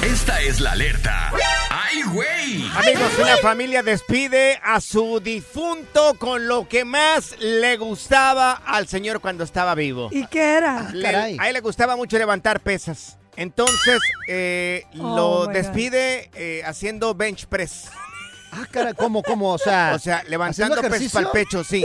Esta 0.00 0.40
es 0.40 0.60
la 0.60 0.72
alerta. 0.72 1.32
¡Ay, 1.70 2.02
güey! 2.12 2.64
Amigos, 2.74 3.12
una 3.20 3.36
familia 3.36 3.82
despide 3.82 4.58
a 4.62 4.80
su 4.80 5.20
difunto 5.20 6.14
con 6.18 6.48
lo 6.48 6.66
que 6.66 6.84
más 6.84 7.36
le 7.38 7.76
gustaba 7.76 8.52
al 8.64 8.88
señor 8.88 9.20
cuando 9.20 9.44
estaba 9.44 9.74
vivo. 9.74 10.08
¿Y 10.10 10.26
qué 10.26 10.54
era? 10.56 10.90
Le- 10.92 11.02
caray. 11.04 11.36
a 11.38 11.48
él 11.48 11.54
le 11.54 11.60
gustaba 11.60 11.94
mucho 11.96 12.18
levantar 12.18 12.60
pesas. 12.60 13.18
Entonces, 13.36 14.00
eh, 14.28 14.84
Oh, 14.94 15.16
lo 15.16 15.40
my 15.40 15.46
God. 15.46 15.52
despide 15.52 16.30
eh, 16.34 16.62
haciendo 16.64 17.14
bench 17.14 17.46
press. 17.46 17.84
Ah, 18.50 18.66
cara, 18.70 18.94
¿cómo, 18.94 19.22
cómo? 19.22 19.52
O 19.52 19.58
sea, 19.58 19.92
O 19.94 19.98
sea, 19.98 20.22
levantando 20.28 20.74
¿haciendo 20.74 20.94
pesas 20.98 21.12
para 21.12 21.30
el 21.30 21.36
ejercicio? 21.36 21.62
pecho, 21.62 21.64
sí. 21.64 21.84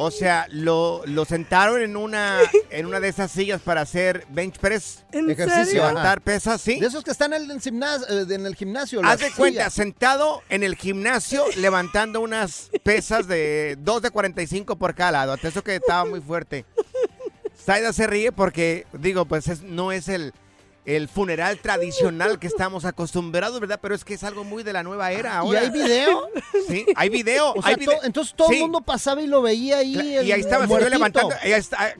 O 0.00 0.12
sea, 0.12 0.46
lo, 0.50 1.02
lo 1.06 1.24
sentaron 1.24 1.82
en 1.82 1.96
una, 1.96 2.38
en 2.70 2.86
una 2.86 3.00
de 3.00 3.08
esas 3.08 3.32
sillas 3.32 3.60
para 3.60 3.80
hacer 3.80 4.26
bench 4.30 4.56
press. 4.58 5.04
¿En 5.10 5.28
Ejercicio, 5.28 5.64
serio? 5.64 5.86
Levantar 5.88 6.20
pesas, 6.20 6.60
sí. 6.60 6.78
de 6.78 6.86
esos 6.86 7.02
que 7.02 7.10
están 7.10 7.32
en 7.32 7.50
el 7.50 7.60
gimnasio. 7.60 8.06
En 8.30 8.46
el 8.46 8.54
gimnasio 8.54 9.00
Haz 9.04 9.18
de 9.18 9.30
cuenta, 9.32 9.62
sillas. 9.62 9.74
sentado 9.74 10.42
en 10.48 10.62
el 10.62 10.76
gimnasio 10.76 11.44
levantando 11.56 12.20
unas 12.20 12.70
pesas 12.84 13.26
de 13.26 13.76
2 13.80 14.02
de 14.02 14.10
45 14.10 14.76
por 14.76 14.94
cada 14.94 15.10
lado. 15.12 15.32
Hasta 15.32 15.48
eso 15.48 15.64
que 15.64 15.74
estaba 15.74 16.04
muy 16.04 16.20
fuerte. 16.20 16.64
Saida 17.56 17.92
se 17.92 18.06
ríe 18.06 18.30
porque, 18.32 18.86
digo, 18.92 19.24
pues 19.24 19.48
es- 19.48 19.62
no 19.62 19.90
es 19.92 20.08
el, 20.08 20.32
el 20.96 21.06
funeral 21.06 21.58
tradicional 21.58 22.38
que 22.38 22.46
estamos 22.46 22.86
acostumbrados, 22.86 23.60
¿verdad? 23.60 23.78
Pero 23.82 23.94
es 23.94 24.04
que 24.04 24.14
es 24.14 24.24
algo 24.24 24.42
muy 24.42 24.62
de 24.62 24.72
la 24.72 24.82
nueva 24.82 25.12
era 25.12 25.32
¿Y 25.34 25.36
ahora. 25.36 25.60
hay 25.60 25.70
video? 25.70 26.28
Sí, 26.66 26.86
hay 26.96 27.08
video. 27.10 27.52
O 27.52 27.60
sea, 27.62 27.68
hay 27.70 27.74
to- 27.74 27.80
video. 27.80 27.98
entonces 28.04 28.34
todo 28.34 28.48
Sí. 28.48 28.54
el 28.54 28.60
mundo 28.62 28.80
pasaba 28.80 29.20
y 29.20 29.26
lo 29.26 29.42
veía 29.42 29.78
ahí. 29.78 29.94
Cla- 29.94 30.20
el- 30.20 30.26
Y 30.26 30.32
ahí 30.32 30.40
estaba 30.40 30.64
el 30.64 30.70
señor 30.70 30.90
levantando, 30.90 31.34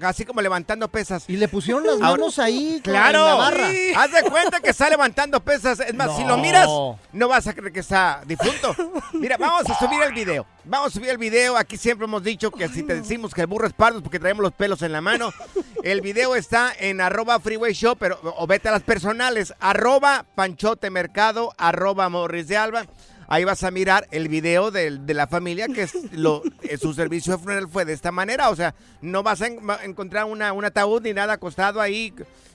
así 0.03 0.25
como 0.25 0.41
levantando 0.41 0.89
pesas. 0.89 1.25
Y 1.29 1.37
le 1.37 1.49
pusieron 1.49 1.85
las 1.85 1.97
Ahora- 1.97 2.09
manos 2.13 2.39
ahí 2.39 2.81
Claro, 2.83 3.25
la 3.27 3.35
barra. 3.35 3.69
haz 3.97 4.11
de 4.13 4.23
cuenta 4.31 4.61
que 4.61 4.71
está 4.71 4.89
levantando 4.89 5.39
pesas. 5.41 5.81
Es 5.81 5.95
más, 5.95 6.17
si 6.17 6.25
lo 6.25 6.39
miras, 6.39 6.67
no 7.13 7.29
vas 7.29 7.47
a 7.47 7.53
creer 7.55 7.73
que 7.73 7.81
está 7.81 8.23
difunto. 8.27 8.75
Mira, 9.13 9.37
vamos 9.37 9.69
a 9.69 9.79
subir 9.79 10.01
el 10.03 10.13
video. 10.15 10.47
Vamos 10.69 10.89
a 10.89 10.91
subir 10.91 11.09
el 11.11 11.19
video. 11.19 11.57
Aquí 11.57 11.77
siempre 11.79 12.05
hemos 12.05 12.23
dicho 12.23 12.51
que 12.51 12.69
si 12.69 12.83
te 12.83 12.95
decimos 12.95 13.33
que 13.33 13.41
el 13.41 13.47
burro 13.47 13.67
es 13.67 13.73
pardo 13.73 13.99
es 13.99 14.03
porque 14.03 14.19
traemos 14.21 14.43
los 14.43 14.53
pelos 14.53 14.83
en 14.83 14.93
la 14.93 15.01
mano. 15.01 15.33
El 15.85 16.01
video 16.01 16.35
está 16.35 16.73
en 16.79 17.01
arroba 17.01 17.39
freeway 17.39 17.73
show, 17.73 17.95
pero 17.97 18.19
o 18.23 18.47
vete 18.49 18.69
a 18.69 18.73
las 18.73 18.83
personales. 18.83 19.55
Arroba 19.61 20.27
panchote 20.35 20.91
mercado, 20.91 21.55
arroba 21.57 22.09
morris 22.09 22.49
de 22.49 22.57
alba. 22.57 22.85
Ahí 23.29 23.45
vas 23.45 23.63
a 23.63 23.71
mirar 23.71 24.09
el 24.11 24.29
video 24.29 24.71
de, 24.73 24.91
la 25.15 25.29
familia 25.29 25.69
que 25.69 25.83
es 25.83 25.95
lo, 26.13 26.43
eh, 26.63 26.77
su 26.79 26.93
servicio 26.95 27.35
de 27.37 27.39
funeral 27.43 27.69
fue 27.69 27.85
de 27.85 27.93
esta 27.93 28.11
manera. 28.11 28.51
O 28.51 28.57
sea, 28.57 28.75
no 29.01 29.23
vas 29.23 29.41
a 29.41 29.47
en- 29.47 29.67
va- 29.67 29.85
encontrar 29.85 30.25
una, 30.25 30.53
un 30.53 30.65
ataúd 30.65 31.01
ni 31.03 31.13
nada 31.15 31.35
acostado 31.35 31.81
ahí 31.81 32.13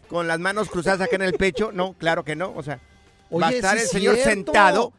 con 0.10 0.28
las 0.28 0.40
manos 0.40 0.70
cruzadas 0.70 1.00
acá 1.02 1.16
en 1.16 1.22
el 1.24 1.34
pecho. 1.34 1.72
No, 1.72 1.94
claro 1.94 2.24
que 2.26 2.36
no. 2.36 2.52
O 2.56 2.62
sea, 2.62 2.80
va 3.32 3.48
a 3.48 3.52
estar 3.52 3.78
sí 3.78 3.84
el 3.84 3.90
señor 3.90 4.16
cierto. 4.16 4.30
sentado. 4.32 4.94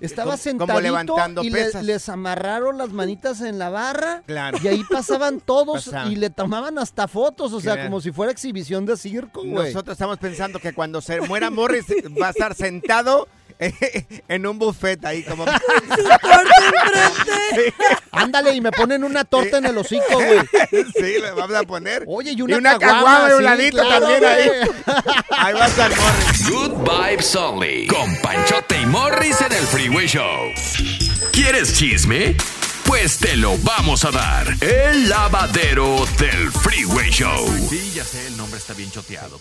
Estaba 0.00 0.36
como 0.58 0.80
levantando 0.80 1.42
y 1.42 1.50
le- 1.50 1.64
pesas. 1.64 1.84
les 1.84 2.08
amarraron 2.08 2.78
las 2.78 2.90
manitas 2.90 3.40
en 3.40 3.58
la 3.58 3.68
barra. 3.68 4.22
Claro. 4.26 4.58
Y 4.62 4.68
ahí 4.68 4.84
pasaban 4.88 5.40
todos 5.40 5.86
Pasaban. 5.86 6.12
y 6.12 6.16
le 6.16 6.30
tomaban 6.30 6.78
hasta 6.78 7.08
fotos, 7.08 7.52
o 7.52 7.60
sea, 7.60 7.84
como 7.84 8.00
si 8.00 8.12
fuera 8.12 8.30
exhibición 8.30 8.86
de 8.86 8.96
circo, 8.96 9.40
güey. 9.44 9.72
Nosotros 9.72 9.94
estamos 9.94 10.18
pensando 10.18 10.60
que 10.60 10.72
cuando 10.72 11.00
se 11.00 11.20
muera 11.22 11.50
Morris 11.50 11.86
va 12.20 12.28
a 12.28 12.30
estar 12.30 12.54
sentado 12.54 13.26
en 14.28 14.46
un 14.46 14.58
buffet 14.58 15.04
ahí 15.04 15.22
como... 15.24 15.44
Ándale, 18.12 18.54
y 18.54 18.60
me 18.60 18.70
ponen 18.72 19.04
una 19.04 19.24
torta 19.24 19.58
en 19.58 19.66
el 19.66 19.76
hocico, 19.78 20.14
güey. 20.14 20.40
sí, 20.70 21.20
le 21.20 21.30
vamos 21.32 21.56
a 21.56 21.62
poner. 21.64 22.04
Oye, 22.06 22.32
y 22.32 22.38
Y 22.38 22.42
una, 22.42 22.58
una 22.58 22.78
caguama, 22.78 23.02
caguama 23.02 23.28
de 23.28 23.34
un 23.34 23.40
sí, 23.40 23.44
ladito 23.44 23.82
claro, 23.82 24.00
también 24.00 24.24
ahí. 24.24 24.50
Ahí 25.30 25.54
va 25.54 25.64
a 25.64 25.68
estar 25.68 25.90
Morris. 25.90 26.50
Good 26.50 26.72
Vibes 26.88 27.36
Only. 27.36 27.86
Con 27.86 28.16
Panchote 28.22 28.80
y 28.80 28.86
Morris 28.86 29.40
en 29.40 29.52
el 29.52 29.66
Freeway 29.66 30.06
Show. 30.06 30.52
¿Quieres 31.32 31.74
chisme? 31.74 32.36
Pues 32.84 33.18
te 33.18 33.36
lo 33.36 33.56
vamos 33.58 34.04
a 34.04 34.10
dar. 34.10 34.46
El 34.60 35.08
lavadero 35.08 36.06
del 36.18 36.50
Freeway 36.50 37.10
Show. 37.10 37.46
Sí, 37.68 37.92
ya 37.94 38.04
sé, 38.04 38.26
el 38.26 38.36
nombre 38.36 38.58
está 38.58 38.72
bien 38.74 38.90
choteado. 38.90 39.38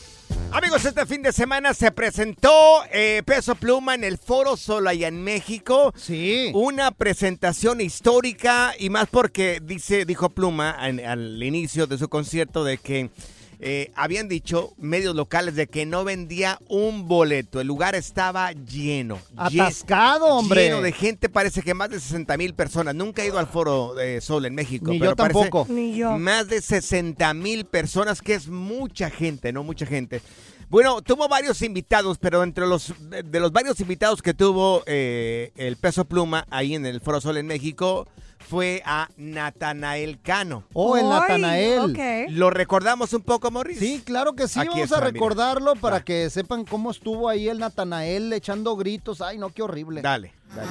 Amigos, 0.52 0.86
este 0.86 1.06
fin 1.06 1.22
de 1.22 1.34
semana 1.34 1.74
se 1.74 1.92
presentó 1.92 2.50
eh, 2.92 3.22
Peso 3.26 3.56
Pluma 3.56 3.96
en 3.96 4.04
el 4.04 4.18
Foro 4.18 4.56
Sol 4.56 4.88
allá 4.88 5.10
en 5.10 5.22
México. 5.24 5.94
Sí. 5.96 6.52
Una 6.54 6.92
presentación 6.92 7.82
histórica 7.82 8.74
y 8.80 8.90
más 8.90 9.08
porque 9.10 9.60
dice, 9.62 10.06
dijo 10.06 10.30
Pluma 10.30 10.72
al 10.72 11.44
inicio 11.44 11.86
de 11.86 11.98
su 11.98 12.08
concierto 12.08 12.64
de 12.64 12.78
que 12.78 13.10
eh, 13.60 13.92
habían 13.96 14.28
dicho 14.28 14.74
medios 14.78 15.16
locales 15.16 15.56
de 15.56 15.68
que 15.68 15.86
no 15.86 16.04
vendía 16.04 16.60
un 16.68 17.08
boleto. 17.08 17.60
El 17.60 17.68
lugar 17.68 17.96
estaba 17.96 18.52
lleno. 18.52 19.20
lle- 19.36 19.62
Atascado, 19.62 20.28
hombre. 20.28 20.66
Lleno 20.66 20.82
de 20.82 20.92
gente, 20.92 21.28
parece 21.30 21.62
que 21.62 21.74
más 21.74 21.90
de 21.90 22.00
60 22.00 22.38
mil 22.38 22.54
personas. 22.54 22.94
Nunca 22.96 23.24
he 23.24 23.28
ido 23.28 23.40
al 23.40 23.48
Foro 23.48 24.00
eh, 24.00 24.22
Sol 24.22 24.46
en 24.46 24.54
México. 24.56 24.92
Ni 24.92 25.00
pero 25.00 25.12
yo 25.12 25.16
tampoco. 25.16 25.66
Ni 25.70 25.96
yo. 25.96 26.18
Más 26.18 26.48
de 26.48 26.62
60 26.62 27.34
mil 27.34 27.66
personas, 27.66 28.22
que 28.22 28.36
es 28.36 28.48
mucha 28.48 29.10
gente, 29.10 29.52
¿no? 29.52 29.64
Mucha 29.64 29.86
gente. 29.86 30.22
Bueno, 30.70 31.02
tuvo 31.02 31.28
varios 31.30 31.62
invitados, 31.62 32.18
pero 32.20 32.44
entre 32.44 32.68
los 32.68 32.94
de, 33.10 33.24
de 33.24 33.40
los 33.40 33.54
varios 33.54 33.80
invitados 33.80 34.22
que 34.22 34.34
tuvo 34.34 34.84
eh, 34.86 35.52
el 35.56 35.78
Peso 35.78 36.04
Pluma 36.06 36.46
ahí 36.50 36.76
en 36.76 36.86
el 36.86 37.00
Foro 37.00 37.22
Sol 37.22 37.38
en 37.38 37.48
México 37.48 38.06
fue 38.50 38.82
a 38.86 39.10
Natanael 39.18 40.20
Cano. 40.22 40.64
Oh, 40.74 40.96
el 40.98 41.08
Natanael. 41.10 41.80
ok. 41.80 42.32
¿Lo 42.32 42.50
recordamos 42.50 43.14
un 43.14 43.22
poco, 43.22 43.52
Morris? 43.52 43.80
Sí, 43.80 44.02
claro 44.06 44.34
que 44.34 44.48
sí, 44.48 44.60
Aquí 44.60 44.70
vamos 44.70 44.84
está, 44.86 44.98
a 44.98 45.00
mira. 45.02 45.12
recordarlo 45.12 45.76
para 45.76 45.98
Va. 45.98 46.04
que 46.04 46.30
sepan 46.30 46.64
cómo 46.64 46.92
estuvo 46.92 47.28
ahí 47.30 47.50
el 47.50 47.60
Natanael 47.60 48.32
echando 48.34 48.76
gritos. 48.76 49.22
Ay, 49.22 49.38
no, 49.38 49.50
qué 49.50 49.62
horrible. 49.64 50.02
Dale, 50.02 50.34
dale. 50.56 50.70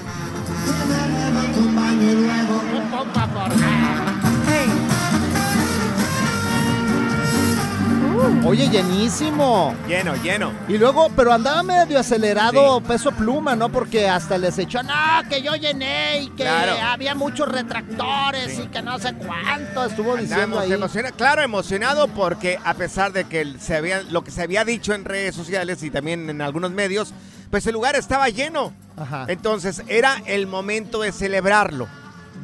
Oye, 8.45 8.69
llenísimo. 8.69 9.75
Lleno, 9.87 10.15
lleno. 10.17 10.53
Y 10.69 10.79
luego, 10.79 11.09
pero 11.15 11.33
andaba 11.33 11.63
medio 11.63 11.99
acelerado 11.99 12.81
peso 12.81 13.13
pluma, 13.13 13.55
¿no? 13.55 13.69
Porque 13.71 14.09
hasta 14.09 14.37
les 14.39 14.59
echó, 14.59 14.83
no, 14.83 14.93
que 15.29 15.43
yo 15.43 15.55
llené 15.55 16.23
y 16.23 16.27
que 16.31 16.43
Claro. 16.43 16.73
había 16.83 17.15
muchos 17.15 17.49
retractores 17.49 18.55
Sí. 18.57 18.63
y 18.65 18.67
que 18.69 18.83
no 18.83 18.99
sé 18.99 19.15
cuánto 19.15 19.85
estuvo 19.85 20.17
diciendo 20.17 20.43
Andamos 20.59 20.65
ahí. 20.65 20.73
emociona- 20.73 21.11
claro, 21.13 21.43
emocionado 21.43 22.09
porque 22.09 22.59
a 22.65 22.75
pesar 22.75 23.13
de 23.13 23.25
que 23.25 23.55
se 23.61 23.77
había, 23.77 24.03
lo 24.03 24.25
que 24.25 24.31
se 24.31 24.43
había 24.43 24.65
dicho 24.65 24.93
en 24.95 25.05
redes 25.05 25.35
sociales 25.35 25.83
y 25.83 25.91
también 25.91 26.29
en 26.29 26.41
algunos 26.41 26.73
medios, 26.73 27.13
pues 27.51 27.67
el 27.67 27.75
lugar 27.75 27.95
estaba 27.97 28.29
lleno. 28.29 28.73
Ajá. 28.97 29.27
Entonces 29.29 29.83
era 29.89 30.21
el 30.27 30.47
momento 30.47 31.01
de 31.03 31.13
celebrarlo, 31.13 31.87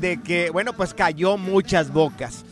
de 0.00 0.20
que, 0.22 0.50
bueno, 0.50 0.74
pues 0.74 0.94
cayó 0.94 1.36
muchas 1.38 1.92
bocas. 1.92 2.44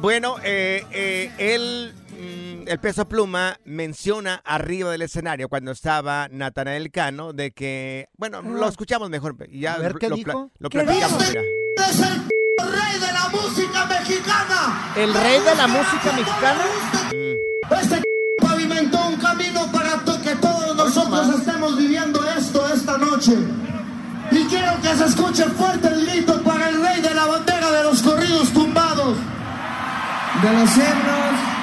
Bueno, 0.00 0.36
eh, 0.44 0.84
eh, 0.92 1.32
él, 1.38 1.94
mm, 2.16 2.68
el 2.68 2.78
peso 2.80 3.08
pluma, 3.08 3.58
menciona 3.64 4.42
arriba 4.44 4.90
del 4.90 5.02
escenario 5.02 5.48
cuando 5.48 5.70
estaba 5.70 6.28
Natanael 6.30 6.90
Cano 6.90 7.32
de 7.32 7.52
que, 7.52 8.08
bueno, 8.16 8.42
lo 8.42 8.68
escuchamos 8.68 9.10
mejor. 9.10 9.36
Ya 9.50 9.74
A 9.74 9.78
ver, 9.78 9.94
¿qué 9.94 10.08
lo, 10.08 10.16
dijo? 10.16 10.50
lo 10.58 10.68
¿Qué 10.68 10.82
platicamos, 10.82 11.22
es 11.22 12.00
el 12.00 12.72
rey 12.72 13.00
de 13.00 13.12
la 13.12 13.28
música 13.28 13.86
mexicana. 13.86 14.92
El 14.96 15.14
rey 15.14 15.40
de 15.40 15.54
la 15.54 15.66
música 15.66 16.12
mexicana. 16.12 16.64
Este 17.80 18.02
pavimentó 18.40 19.08
un 19.08 19.16
camino 19.16 19.70
para 19.70 19.86
que 20.22 20.34
todos 20.36 20.74
nosotros 20.74 21.38
estemos 21.38 21.76
viviendo 21.76 22.20
esto 22.30 22.66
esta 22.72 22.98
noche. 22.98 23.32
Y 24.30 24.44
quiero 24.46 24.80
que 24.82 24.88
se 24.96 25.04
escuche 25.04 25.44
fuerte 25.44 25.88
el 25.88 26.06
grito 26.06 26.42
para 26.42 26.70
el 26.70 26.82
rey 26.82 27.00
de 27.00 27.14
la 27.14 27.26
bandera 27.26 27.70
de 27.70 27.84
los 27.84 28.02
corridos 28.02 28.52
tumbados. 28.52 29.16
De 30.42 30.52
los 30.52 30.76
himnos 30.76 31.55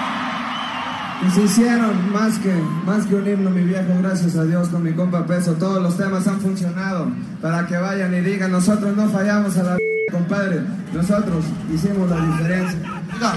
se 1.32 1.42
hicieron, 1.44 2.12
más 2.12 2.38
que, 2.40 2.54
más 2.86 3.06
que 3.06 3.16
un 3.16 3.28
himno, 3.28 3.50
mi 3.50 3.64
viejo, 3.64 3.90
gracias 4.02 4.36
a 4.36 4.44
Dios, 4.44 4.70
con 4.70 4.84
mi 4.84 4.94
compa 4.94 5.26
Peso, 5.26 5.54
todos 5.54 5.82
los 5.82 5.98
temas 5.98 6.28
han 6.28 6.40
funcionado 6.40 7.08
para 7.42 7.66
que 7.68 7.78
vayan 7.78 8.14
y 8.14 8.22
digan, 8.22 8.52
nosotros 8.52 8.96
no 8.96 9.10
fallamos 9.10 9.58
a 9.58 9.64
la 9.64 9.78
compadre, 10.12 10.62
nosotros 10.94 11.44
hicimos 11.74 12.10
la 12.10 12.18
diferencia. 12.18 12.80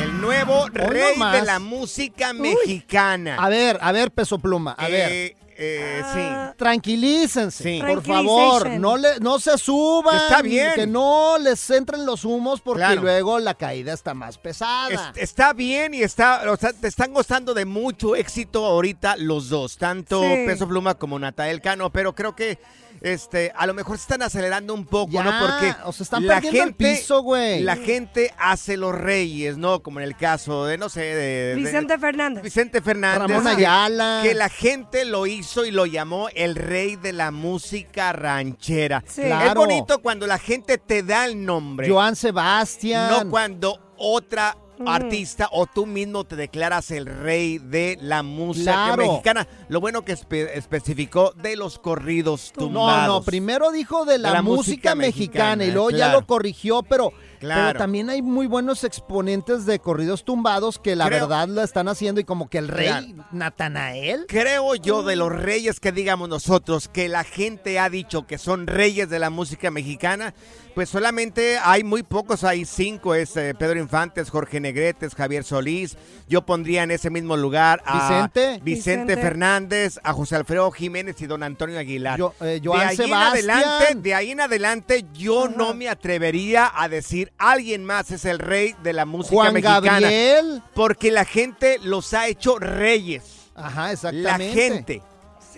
El 0.02 0.20
nuevo 0.20 0.68
rey 0.72 1.14
de 1.32 1.42
la 1.42 1.58
música 1.58 2.32
mexicana. 2.32 3.36
A 3.38 3.48
ver, 3.48 3.78
a 3.80 3.92
ver, 3.92 4.10
peso 4.10 4.38
pluma, 4.38 4.72
a 4.72 4.88
ver. 4.88 5.36
Eh, 5.58 6.00
eh, 6.00 6.02
Ah. 6.04 6.50
sí. 6.52 6.56
Tranquilícense, 6.58 7.62
Sí. 7.62 7.80
por 7.86 8.02
favor, 8.02 8.68
no 8.70 8.96
le, 8.96 9.18
no 9.20 9.38
se 9.38 9.56
suban, 9.58 10.16
Está 10.16 10.42
bien. 10.42 10.72
que 10.74 10.86
no 10.86 11.38
les 11.38 11.68
entren 11.70 12.04
los 12.04 12.24
humos 12.24 12.60
porque 12.60 12.80
Claro. 12.82 13.02
luego 13.02 13.38
la 13.38 13.54
caída 13.54 13.92
está 13.92 14.14
más 14.14 14.38
pesada. 14.38 15.12
Es- 15.14 15.22
está 15.22 15.52
bien 15.52 15.94
y 15.94 16.02
está, 16.02 16.42
o 16.50 16.56
sea, 16.56 16.72
te 16.72 16.88
están 16.88 17.12
gozando 17.14 17.54
de 17.54 17.64
mucho 17.64 18.14
éxito 18.16 18.64
ahorita 18.66 19.16
los 19.16 19.48
dos, 19.48 19.76
tanto 19.78 20.20
Sí. 20.22 20.28
Peso 20.46 20.68
Pluma 20.68 20.94
como 20.94 21.18
Natael 21.18 21.60
Cano, 21.60 21.90
pero 21.90 22.14
creo 22.14 22.36
que 22.36 22.58
este, 23.00 23.52
a 23.56 23.66
lo 23.66 23.74
mejor 23.74 23.96
se 23.98 24.02
están 24.02 24.22
acelerando 24.22 24.74
un 24.74 24.84
poco, 24.86 25.12
Ya, 25.12 25.22
¿no? 25.24 25.32
Porque 25.40 25.74
o 25.84 25.92
sea, 25.92 26.04
están 26.04 26.26
la 26.26 26.38
el 26.38 26.44
gente, 26.44 26.72
piso, 26.96 27.22
güey. 27.22 27.62
La 27.62 27.76
gente 27.76 28.32
hace 28.38 28.76
los 28.76 28.94
reyes, 28.94 29.56
¿no? 29.58 29.82
Como 29.82 30.00
en 30.00 30.04
el 30.04 30.16
caso 30.16 30.64
de, 30.66 30.78
no 30.78 30.88
sé, 30.88 31.00
de... 31.00 31.14
de- 31.14 31.54
Vicente 31.56 31.98
Fernández. 31.98 32.42
Vicente 32.42 32.80
Fernández. 32.80 33.28
Ramón 33.28 33.46
Ayala. 33.46 34.20
Que 34.22 34.34
la 34.34 34.48
gente 34.48 35.04
lo 35.04 35.26
hizo 35.26 35.64
y 35.64 35.70
lo 35.70 35.86
llamó 35.86 36.28
el 36.34 36.54
rey 36.54 36.96
de 36.96 37.12
la 37.12 37.30
música 37.30 38.12
ranchera. 38.12 39.02
Sí. 39.06 39.22
Es 39.22 39.54
bonito 39.54 40.00
cuando 40.00 40.26
la 40.26 40.38
gente 40.38 40.78
te 40.78 41.02
da 41.02 41.26
el 41.26 41.44
nombre. 41.44 41.88
Joan 41.88 42.16
Sebastián. 42.16 43.10
No 43.24 43.30
cuando 43.30 43.80
otra 43.98 44.56
artista 44.86 45.48
o 45.52 45.66
tú 45.66 45.86
mismo 45.86 46.24
te 46.24 46.36
declaras 46.36 46.90
el 46.90 47.06
rey 47.06 47.58
de 47.58 47.98
la 48.00 48.22
música 48.22 48.72
Claro. 48.72 48.96
mexicana. 49.12 49.46
Lo 49.68 49.80
bueno 49.80 50.04
que 50.04 50.12
espe- 50.14 50.50
especificó 50.54 51.32
de 51.32 51.56
los 51.56 51.78
corridos 51.78 52.52
No, 52.56 52.64
tumbados. 52.66 53.06
no, 53.20 53.22
primero 53.24 53.70
dijo 53.70 54.04
de 54.04 54.18
la, 54.18 54.28
De 54.30 54.34
la 54.34 54.42
música, 54.42 54.94
música 54.94 54.94
mexicana, 54.94 55.64
y 55.64 55.70
luego 55.70 55.90
ya 55.90 56.12
lo 56.12 56.26
corrigió, 56.26 56.82
pero, 56.82 57.12
Claro. 57.38 57.66
pero 57.68 57.78
también 57.78 58.10
hay 58.10 58.22
muy 58.22 58.46
buenos 58.46 58.84
exponentes 58.84 59.66
de 59.66 59.78
corridos 59.78 60.24
tumbados 60.24 60.78
que 60.78 60.96
la 60.96 61.06
Creo- 61.06 61.28
verdad 61.28 61.48
lo 61.48 61.62
están 61.62 61.88
haciendo 61.88 62.20
y 62.20 62.24
como 62.24 62.48
que 62.48 62.58
el 62.58 62.68
rey 62.68 62.86
Claro. 62.88 63.28
Natanael. 63.32 64.26
Creo 64.28 64.74
yo 64.74 65.02
de 65.02 65.16
los 65.16 65.32
reyes 65.32 65.80
que 65.80 65.92
digamos 65.92 66.28
nosotros, 66.28 66.88
que 66.88 67.08
la 67.08 67.24
gente 67.24 67.78
ha 67.78 67.88
dicho 67.90 68.26
que 68.26 68.38
son 68.38 68.66
reyes 68.66 69.08
de 69.08 69.18
la 69.18 69.30
música 69.30 69.70
mexicana, 69.70 70.34
pues 70.74 70.90
solamente 70.90 71.58
hay 71.62 71.84
muy 71.84 72.02
pocos, 72.02 72.44
hay 72.44 72.64
cinco, 72.66 73.14
es 73.14 73.34
eh, 73.36 73.54
Pedro 73.58 73.78
Infantes, 73.80 74.28
Jorge 74.28 74.60
Negretes, 74.60 75.14
Javier 75.14 75.42
Solís, 75.44 75.96
yo 76.28 76.44
pondría 76.44 76.82
en 76.82 76.90
ese 76.90 77.08
mismo 77.08 77.36
lugar 77.36 77.82
a 77.86 78.08
Vicente. 78.08 78.60
Vicente, 78.62 79.04
Vicente. 79.14 79.16
Fernández, 79.16 79.98
a 80.02 80.12
José 80.12 80.36
Alfredo 80.36 80.70
Jiménez 80.70 81.20
y 81.22 81.26
don 81.26 81.42
Antonio 81.42 81.78
Aguilar. 81.78 82.18
Yo- 82.18 82.34
eh, 82.42 82.60
de, 82.62 82.70
ahí 82.74 82.96
en 83.00 83.14
adelante, 83.14 83.94
de 83.96 84.14
ahí 84.14 84.30
en 84.32 84.40
adelante 84.40 85.06
yo 85.14 85.48
no 85.48 85.72
me 85.72 85.88
atrevería 85.88 86.70
a 86.74 86.88
decir 86.88 87.25
alguien 87.38 87.84
más 87.84 88.10
es 88.10 88.24
el 88.24 88.38
rey 88.38 88.74
de 88.82 88.92
la 88.92 89.04
música 89.06 89.34
Juan 89.36 89.52
mexicana. 89.54 89.80
Gabriel. 90.00 90.62
Porque 90.74 91.10
la 91.10 91.24
gente 91.24 91.78
los 91.82 92.12
ha 92.14 92.26
hecho 92.28 92.58
reyes. 92.58 93.50
Ajá, 93.54 93.86
La 93.86 93.92
exactamente. 93.92 94.52
gente. 94.52 95.02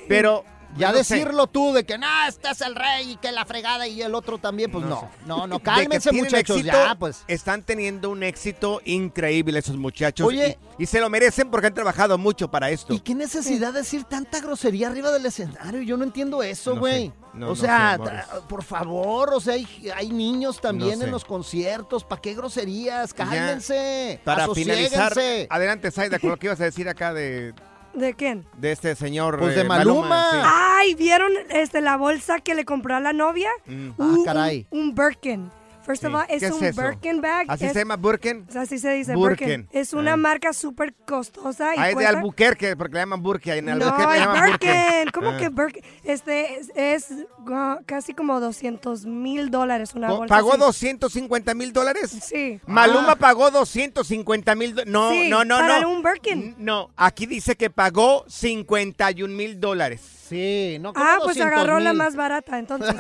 Pero. 0.09 0.45
Ya 0.77 0.93
no 0.93 1.03
sé, 1.03 1.15
decirlo 1.17 1.47
tú 1.47 1.73
de 1.73 1.85
que 1.85 1.97
no, 1.99 2.07
este 2.29 2.51
es 2.51 2.61
el 2.61 2.75
rey 2.75 3.13
y 3.13 3.17
que 3.17 3.33
la 3.33 3.45
fregada 3.45 3.87
y 3.89 4.03
el 4.03 4.15
otro 4.15 4.39
también, 4.39 4.71
pues 4.71 4.85
no. 4.85 5.11
No, 5.27 5.47
no, 5.47 5.59
que 5.59 5.65
cálmense 5.65 6.13
muchachos, 6.13 6.59
éxito, 6.59 6.77
ya, 6.85 6.95
pues. 6.95 7.25
Están 7.27 7.63
teniendo 7.63 8.11
un 8.11 8.23
éxito 8.23 8.81
increíble 8.85 9.59
esos 9.59 9.77
muchachos. 9.77 10.27
Oye. 10.27 10.59
Y, 10.79 10.83
y 10.85 10.87
se 10.87 11.01
lo 11.01 11.09
merecen 11.11 11.51
porque 11.51 11.69
han 11.69 11.75
trabajado 11.75 12.19
mucho 12.19 12.51
para 12.51 12.71
esto. 12.71 12.93
¿Y 12.93 13.01
qué 13.01 13.15
necesidad 13.15 13.73
de 13.73 13.81
decir 13.81 14.05
tanta 14.05 14.41
grosería 14.41 14.89
arriba 14.89 15.11
del 15.11 15.27
escenario? 15.27 15.83
Yo 15.83 15.97
no 15.97 16.05
entiendo 16.05 16.43
eso, 16.43 16.75
No 16.75 16.81
güey. 16.81 17.13
No, 17.35 17.47
o 17.47 17.49
no 17.51 17.57
sea, 17.57 17.99
sé, 18.03 18.41
por 18.49 18.65
favor, 18.65 19.35
o 19.35 19.41
sea, 19.41 19.55
hay, 19.55 19.67
hay 19.95 20.09
niños 20.11 20.61
también 20.61 20.95
No 20.95 20.99
sé. 20.99 21.05
en 21.05 21.11
los 21.11 21.25
conciertos. 21.25 22.03
¿Para 22.03 22.21
qué 22.21 22.35
groserías? 22.35 23.15
Cálmense. 23.15 24.21
Para 24.25 24.49
finalizar, 24.55 25.13
adelante, 25.49 25.91
Zaida, 25.91 26.19
con 26.19 26.31
lo 26.31 26.37
que 26.37 26.47
ibas 26.47 26.61
a 26.61 26.65
decir 26.65 26.89
acá 26.89 27.13
de, 27.13 27.55
¿De 27.95 28.15
quién? 28.15 28.45
de 28.57 28.73
este 28.73 28.95
señor. 28.95 29.39
Pues 29.39 29.55
de 29.55 29.63
eh, 29.63 29.65
Maluma. 29.65 30.77
Ay, 30.79 30.95
¿vieron 30.95 31.33
este, 31.51 31.81
la 31.81 31.97
bolsa 31.97 32.39
que 32.41 32.55
le 32.55 32.65
compró 32.65 32.95
a 32.95 33.01
la 33.01 33.13
novia? 33.13 33.51
Mm. 33.67 33.89
Ah, 33.99 34.05
Un- 34.05 34.25
caray. 34.25 34.67
Un, 34.71 34.81
un 34.81 34.95
Birkin. 34.95 35.51
First 35.89 36.05
of 36.05 36.15
all, 36.15 36.27
es 36.29 36.41
¿Qué 36.41 36.47
es 36.47 36.53
un 36.53 36.63
eso? 36.65 36.83
Birkin 36.83 37.21
bag. 37.23 37.47
¿Así 37.49 37.65
es- 37.65 37.73
se 37.73 37.79
llama 37.79 37.97
Burken? 37.97 38.45
o 38.47 38.53
sea, 38.53 38.61
Así 38.63 38.79
se 38.79 38.91
dice 38.93 39.15
Birkin. 39.17 39.47
Birkin. 39.49 39.69
Es 39.73 39.95
una 39.95 40.13
Ah. 40.13 40.17
marca 40.19 40.53
súper 40.53 40.93
costosa. 41.07 41.75
Y 41.75 41.79
Ah, 41.79 41.85
es 41.85 41.89
de 41.89 41.95
cuesta- 41.95 42.11
Albuquerque, 42.19 42.77
porque 42.77 42.93
le 42.95 43.01
llaman 43.01 43.23
Burke. 43.23 43.57
En 43.57 43.65
No, 43.65 43.73
Albuquerque 43.73 44.07
le 44.07 44.13
es 44.15 44.21
llaman 44.21 44.51
Burke. 44.51 44.67
Birkin. 44.67 45.11
¿Cómo 45.15 45.31
Ah. 45.31 45.37
que 45.39 45.49
Birkin? 45.49 45.83
Este 46.05 46.59
es, 46.61 46.71
es, 46.77 47.07
ah, 47.51 47.79
casi 47.87 48.13
como 48.13 48.39
200 48.39 49.07
mil 49.07 49.51
dólares 49.51 49.95
una 49.95 50.09
Co- 50.09 50.17
bolsa. 50.19 50.35
¿Pagó 50.35 50.51
así. 50.53 50.61
250 50.61 51.55
mil 51.55 51.73
dólares? 51.73 52.11
Sí. 52.23 52.61
Maluma 52.67 53.17
pagó 53.17 53.51
250 53.51 54.55
mil 54.55 54.75
dólares. 54.75 54.93
No, 54.93 55.11
Sí, 55.11 55.31
no, 55.31 55.45
no, 55.47 55.57
para 55.59 55.81
no. 55.81 55.91
un 55.91 56.03
Birkin. 56.03 56.55
No, 56.59 56.91
aquí 56.97 57.25
dice 57.25 57.57
que 57.57 57.71
pagó 57.71 58.25
51 58.29 59.35
mil 59.35 59.59
dólares. 59.59 60.03
Sí, 60.29 60.77
no 60.81 60.93
Ah, 60.95 61.17
pues 61.25 61.37
200 61.39 61.47
agarró 61.47 61.81
la 61.81 61.91
mil. 61.91 61.99
más 61.99 62.15
barata, 62.17 62.59
entonces. 62.59 62.95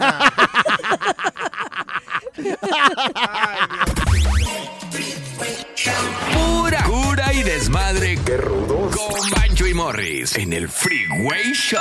Pura 6.33 6.83
cura 6.85 7.33
y 7.33 7.43
desmadre. 7.43 8.19
Qué 8.25 8.37
rudos. 8.37 8.95
Con 8.97 9.31
Bancho 9.31 9.67
y 9.67 9.75
Morris 9.75 10.37
en 10.37 10.53
el 10.53 10.69
Freeway 10.69 11.53
Show. 11.53 11.81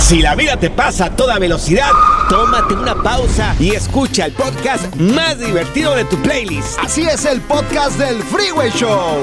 Si 0.00 0.20
la 0.20 0.34
vida 0.34 0.56
te 0.58 0.70
pasa 0.70 1.06
a 1.06 1.16
toda 1.16 1.38
velocidad, 1.38 1.90
tómate 2.28 2.74
una 2.74 2.94
pausa 3.02 3.54
y 3.58 3.70
escucha 3.74 4.26
el 4.26 4.32
podcast 4.32 4.94
más 4.96 5.38
divertido 5.38 5.94
de 5.94 6.04
tu 6.04 6.16
playlist. 6.22 6.78
Así 6.80 7.02
es 7.02 7.24
el 7.24 7.40
podcast 7.42 7.98
del 7.98 8.22
Freeway 8.22 8.70
Show. 8.72 9.22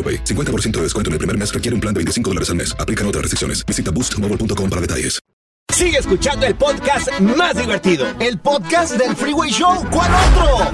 AroPay. 0.00 0.24
50% 0.24 0.70
de 0.78 0.82
descuento 0.84 1.10
en 1.10 1.12
el 1.12 1.18
primer 1.18 1.36
mes 1.36 1.52
requiere 1.52 1.74
un 1.74 1.82
plan 1.82 1.92
de 1.92 1.98
25 1.98 2.30
dólares 2.30 2.48
al 2.48 2.56
mes. 2.56 2.74
Aplican 2.78 3.06
otras 3.06 3.22
restricciones. 3.22 3.66
Visita 3.66 3.90
boostmobile.com 3.90 4.70
para 4.70 4.80
detalles. 4.80 5.20
Sigue 5.72 5.98
escuchando 5.98 6.46
el 6.46 6.54
podcast 6.56 7.08
más 7.20 7.56
divertido. 7.56 8.06
El 8.18 8.38
podcast 8.38 8.96
del 8.96 9.16
Freeway 9.16 9.50
Show. 9.50 9.86
¿Cuál 9.90 10.10
otro? 10.14 10.72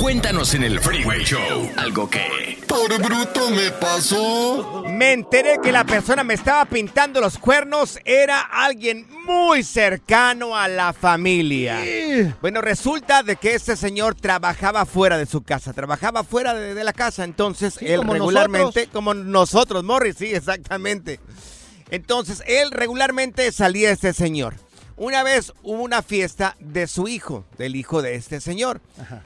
Cuéntanos 0.00 0.54
en 0.54 0.64
el 0.64 0.80
Freeway 0.80 1.24
Show 1.24 1.70
algo 1.76 2.08
que... 2.08 2.58
Por 2.66 2.88
bruto 3.02 3.50
me 3.50 3.70
pasó. 3.72 4.81
Me 5.02 5.14
enteré 5.14 5.58
que 5.60 5.72
la 5.72 5.82
persona 5.82 6.22
me 6.22 6.34
estaba 6.34 6.64
pintando 6.64 7.20
los 7.20 7.36
cuernos 7.36 7.98
era 8.04 8.38
alguien 8.40 9.04
muy 9.26 9.64
cercano 9.64 10.56
a 10.56 10.68
la 10.68 10.92
familia. 10.92 11.80
Bueno, 12.40 12.60
resulta 12.60 13.24
de 13.24 13.34
que 13.34 13.56
este 13.56 13.74
señor 13.74 14.14
trabajaba 14.14 14.86
fuera 14.86 15.18
de 15.18 15.26
su 15.26 15.42
casa, 15.42 15.72
trabajaba 15.72 16.22
fuera 16.22 16.54
de, 16.54 16.74
de 16.74 16.84
la 16.84 16.92
casa, 16.92 17.24
entonces 17.24 17.74
Sí, 17.80 17.86
él 17.88 17.96
como 17.98 18.12
regularmente, 18.12 18.62
nosotros. 18.64 18.88
como 18.92 19.12
nosotros, 19.14 19.82
Morris, 19.82 20.14
sí, 20.18 20.26
exactamente. 20.32 21.18
Entonces 21.90 22.40
él 22.46 22.70
regularmente 22.70 23.50
salía 23.50 23.90
este 23.90 24.12
señor. 24.12 24.54
Una 25.02 25.24
vez 25.24 25.52
hubo 25.64 25.82
una 25.82 26.00
fiesta 26.00 26.56
de 26.60 26.86
su 26.86 27.08
hijo, 27.08 27.44
del 27.58 27.74
hijo 27.74 28.02
de 28.02 28.14
este 28.14 28.40
señor. 28.40 28.80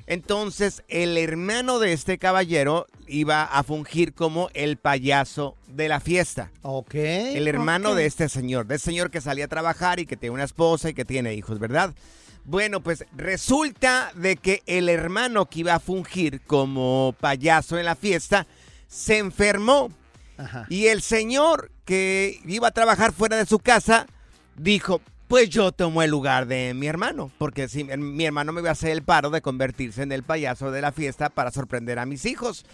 Entonces 0.07 0.83
el 0.89 1.19
hermano 1.19 1.81
de 1.81 1.93
este 1.93 2.17
caballero 2.17 2.87
iba 3.07 3.45
a 3.45 3.63
fungir 3.63 4.15
como 4.15 4.49
el 4.55 4.79
payaso 4.79 5.55
de 5.67 5.91
la 5.91 6.01
fiesta. 6.01 6.51
Ok. 6.63 6.95
El 6.95 7.47
hermano 7.47 7.95
de 7.95 8.07
este 8.07 8.31
señor, 8.31 8.67
de 8.67 8.77
este 8.77 8.87
señor 8.87 9.11
que 9.11 9.21
salía 9.21 9.45
a 9.45 9.49
trabajar 9.49 10.01
y 10.01 10.07
que 10.07 10.17
tiene 10.17 10.33
una 10.33 10.45
esposa 10.45 10.89
y 10.89 10.95
que 10.95 11.05
tiene 11.05 11.35
hijos, 11.35 11.59
¿verdad? 11.59 11.93
Bueno, 12.47 12.81
pues 12.81 13.05
resulta 13.15 14.13
de 14.15 14.37
que 14.37 14.63
el 14.65 14.89
hermano 14.89 15.45
que 15.45 15.61
iba 15.61 15.75
a 15.75 15.81
fungir 15.81 16.41
como 16.47 17.15
payaso 17.21 17.79
en 17.79 17.85
la 17.85 17.97
fiesta 17.97 18.47
se 18.89 19.19
enfermó. 19.19 19.91
Y 20.71 20.87
el 20.87 21.03
señor 21.03 21.71
que 21.85 22.41
iba 22.47 22.69
a 22.69 22.71
trabajar 22.71 23.13
fuera 23.13 23.37
de 23.37 23.45
su 23.45 23.59
casa 23.59 24.07
dijo, 24.57 25.03
pues 25.29 25.49
yo 25.51 25.73
tomo 25.73 26.03
el 26.03 26.11
lugar 26.11 26.47
de 26.47 26.73
mi 26.75 26.87
hermano, 26.87 27.31
porque 27.39 27.69
si 27.69 27.85
mi 27.85 28.25
hermano 28.25 28.53
me 28.53 28.61
iba 28.61 28.71
a 28.71 28.73
hacer 28.73 28.91
el 28.91 29.03
paro 29.03 29.31
de 29.31 29.43
convertirse 29.43 30.03
en 30.03 30.13
el 30.13 30.23
payaso 30.23 30.71
de 30.71 30.81
la 30.81 30.93
fiesta 30.93 31.29
para 31.31 31.51
sorprender 31.51 31.99
a 31.99 32.07
mis 32.07 32.25
hijos. 32.27 32.65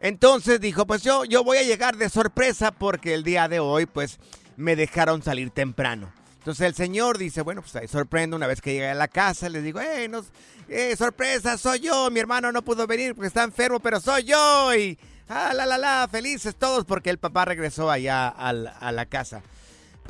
Entonces 0.00 0.60
dijo, 0.60 0.86
pues 0.86 1.02
yo, 1.02 1.24
yo 1.24 1.44
voy 1.44 1.58
a 1.58 1.62
llegar 1.62 1.96
de 1.96 2.08
sorpresa 2.08 2.72
porque 2.72 3.14
el 3.14 3.22
día 3.22 3.48
de 3.48 3.60
hoy 3.60 3.86
pues 3.86 4.18
me 4.56 4.76
dejaron 4.76 5.22
salir 5.22 5.50
temprano. 5.50 6.12
Entonces 6.38 6.66
el 6.66 6.74
señor 6.74 7.18
dice, 7.18 7.42
bueno, 7.42 7.60
pues 7.60 7.76
ahí 7.76 7.86
sorprendo 7.86 8.34
una 8.36 8.46
vez 8.46 8.62
que 8.62 8.72
llegué 8.72 8.88
a 8.88 8.94
la 8.94 9.08
casa, 9.08 9.48
les 9.50 9.62
digo, 9.62 9.78
eh, 9.80 10.08
no, 10.08 10.24
eh, 10.68 10.96
sorpresa, 10.96 11.58
soy 11.58 11.80
yo, 11.80 12.10
mi 12.10 12.18
hermano 12.18 12.50
no 12.50 12.62
pudo 12.62 12.86
venir 12.86 13.14
porque 13.14 13.28
está 13.28 13.42
enfermo, 13.42 13.78
pero 13.80 14.00
soy 14.00 14.24
yo 14.24 14.74
y 14.74 14.98
ah, 15.28 15.52
la, 15.54 15.66
la, 15.66 15.76
la, 15.76 16.08
felices 16.10 16.56
todos 16.56 16.86
porque 16.86 17.10
el 17.10 17.18
papá 17.18 17.44
regresó 17.44 17.90
allá 17.90 18.28
al- 18.28 18.72
a 18.80 18.90
la 18.90 19.04
casa. 19.04 19.42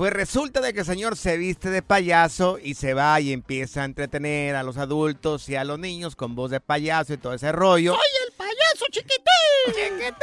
Pues 0.01 0.15
resulta 0.15 0.63
de 0.63 0.73
que 0.73 0.81
el 0.81 0.87
señor 0.87 1.15
se 1.15 1.37
viste 1.37 1.69
de 1.69 1.83
payaso 1.83 2.59
y 2.59 2.73
se 2.73 2.95
va 2.95 3.21
y 3.21 3.35
empieza 3.35 3.83
a 3.83 3.85
entretener 3.85 4.57
a 4.57 4.63
los 4.63 4.79
adultos 4.79 5.47
y 5.51 5.57
a 5.57 5.65
los 5.65 5.79
niños 5.79 6.17
con 6.17 6.35
voz 6.35 6.51
de 6.51 6.59
payaso 6.59 7.13
y 7.13 7.19
todo 7.19 7.35
ese 7.35 7.53
rollo. 7.53 7.93
¡Soy 7.93 8.27
el 8.27 8.33
payaso 8.33 8.87
chiquitín! 8.91 9.67
¡Chiquitín, 9.67 10.15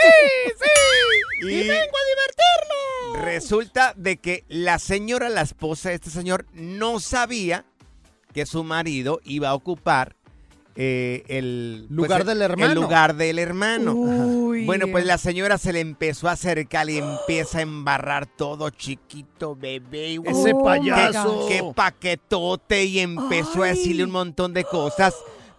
sí! 0.58 1.46
¡Y, 1.48 1.54
Y- 1.54 1.68
vengo 1.68 1.96
a 1.96 3.14
divertirlo! 3.14 3.24
Resulta 3.24 3.94
de 3.96 4.18
que 4.18 4.46
la 4.48 4.80
señora, 4.80 5.30
la 5.30 5.42
esposa 5.42 5.90
de 5.90 5.96
este 5.96 6.10
señor, 6.10 6.48
no 6.54 7.00
sabía 7.00 7.64
que 8.34 8.48
su 8.48 8.64
marido 8.64 9.22
iba 9.26 9.50
a 9.50 9.54
ocupar 9.54 10.16
eh, 10.80 11.24
el 11.28 11.88
Lugar 11.90 12.22
el- 12.22 12.28
del 12.28 12.42
hermano. 12.44 12.72
El 12.72 12.80
lugar 12.80 13.16
del 13.16 13.40
hermano. 13.40 13.94
Uy. 13.94 14.64
Bueno, 14.66 14.86
pues 14.92 15.06
la 15.06 15.18
señora 15.18 15.58
se 15.58 15.74
le 15.74 15.80
empezó 15.80 16.28
a 16.30 16.34
acercar 16.34 16.88
y 16.90 16.98
empieza 17.00 17.58
a 17.58 17.62
embarrar 17.62 18.28
todo 18.28 18.70
chiquito, 18.70 19.56
bebé. 19.56 20.20
Ese 20.24 20.54
payaso. 20.54 21.48
Qué 21.50 21.64
paquetote 21.76 22.86
y 22.86 23.00
empezó 23.00 23.64
a 23.64 23.68
decirle 23.68 24.04
un 24.04 24.12
montón 24.12 24.54
de 24.54 24.64
cosas 24.66 25.16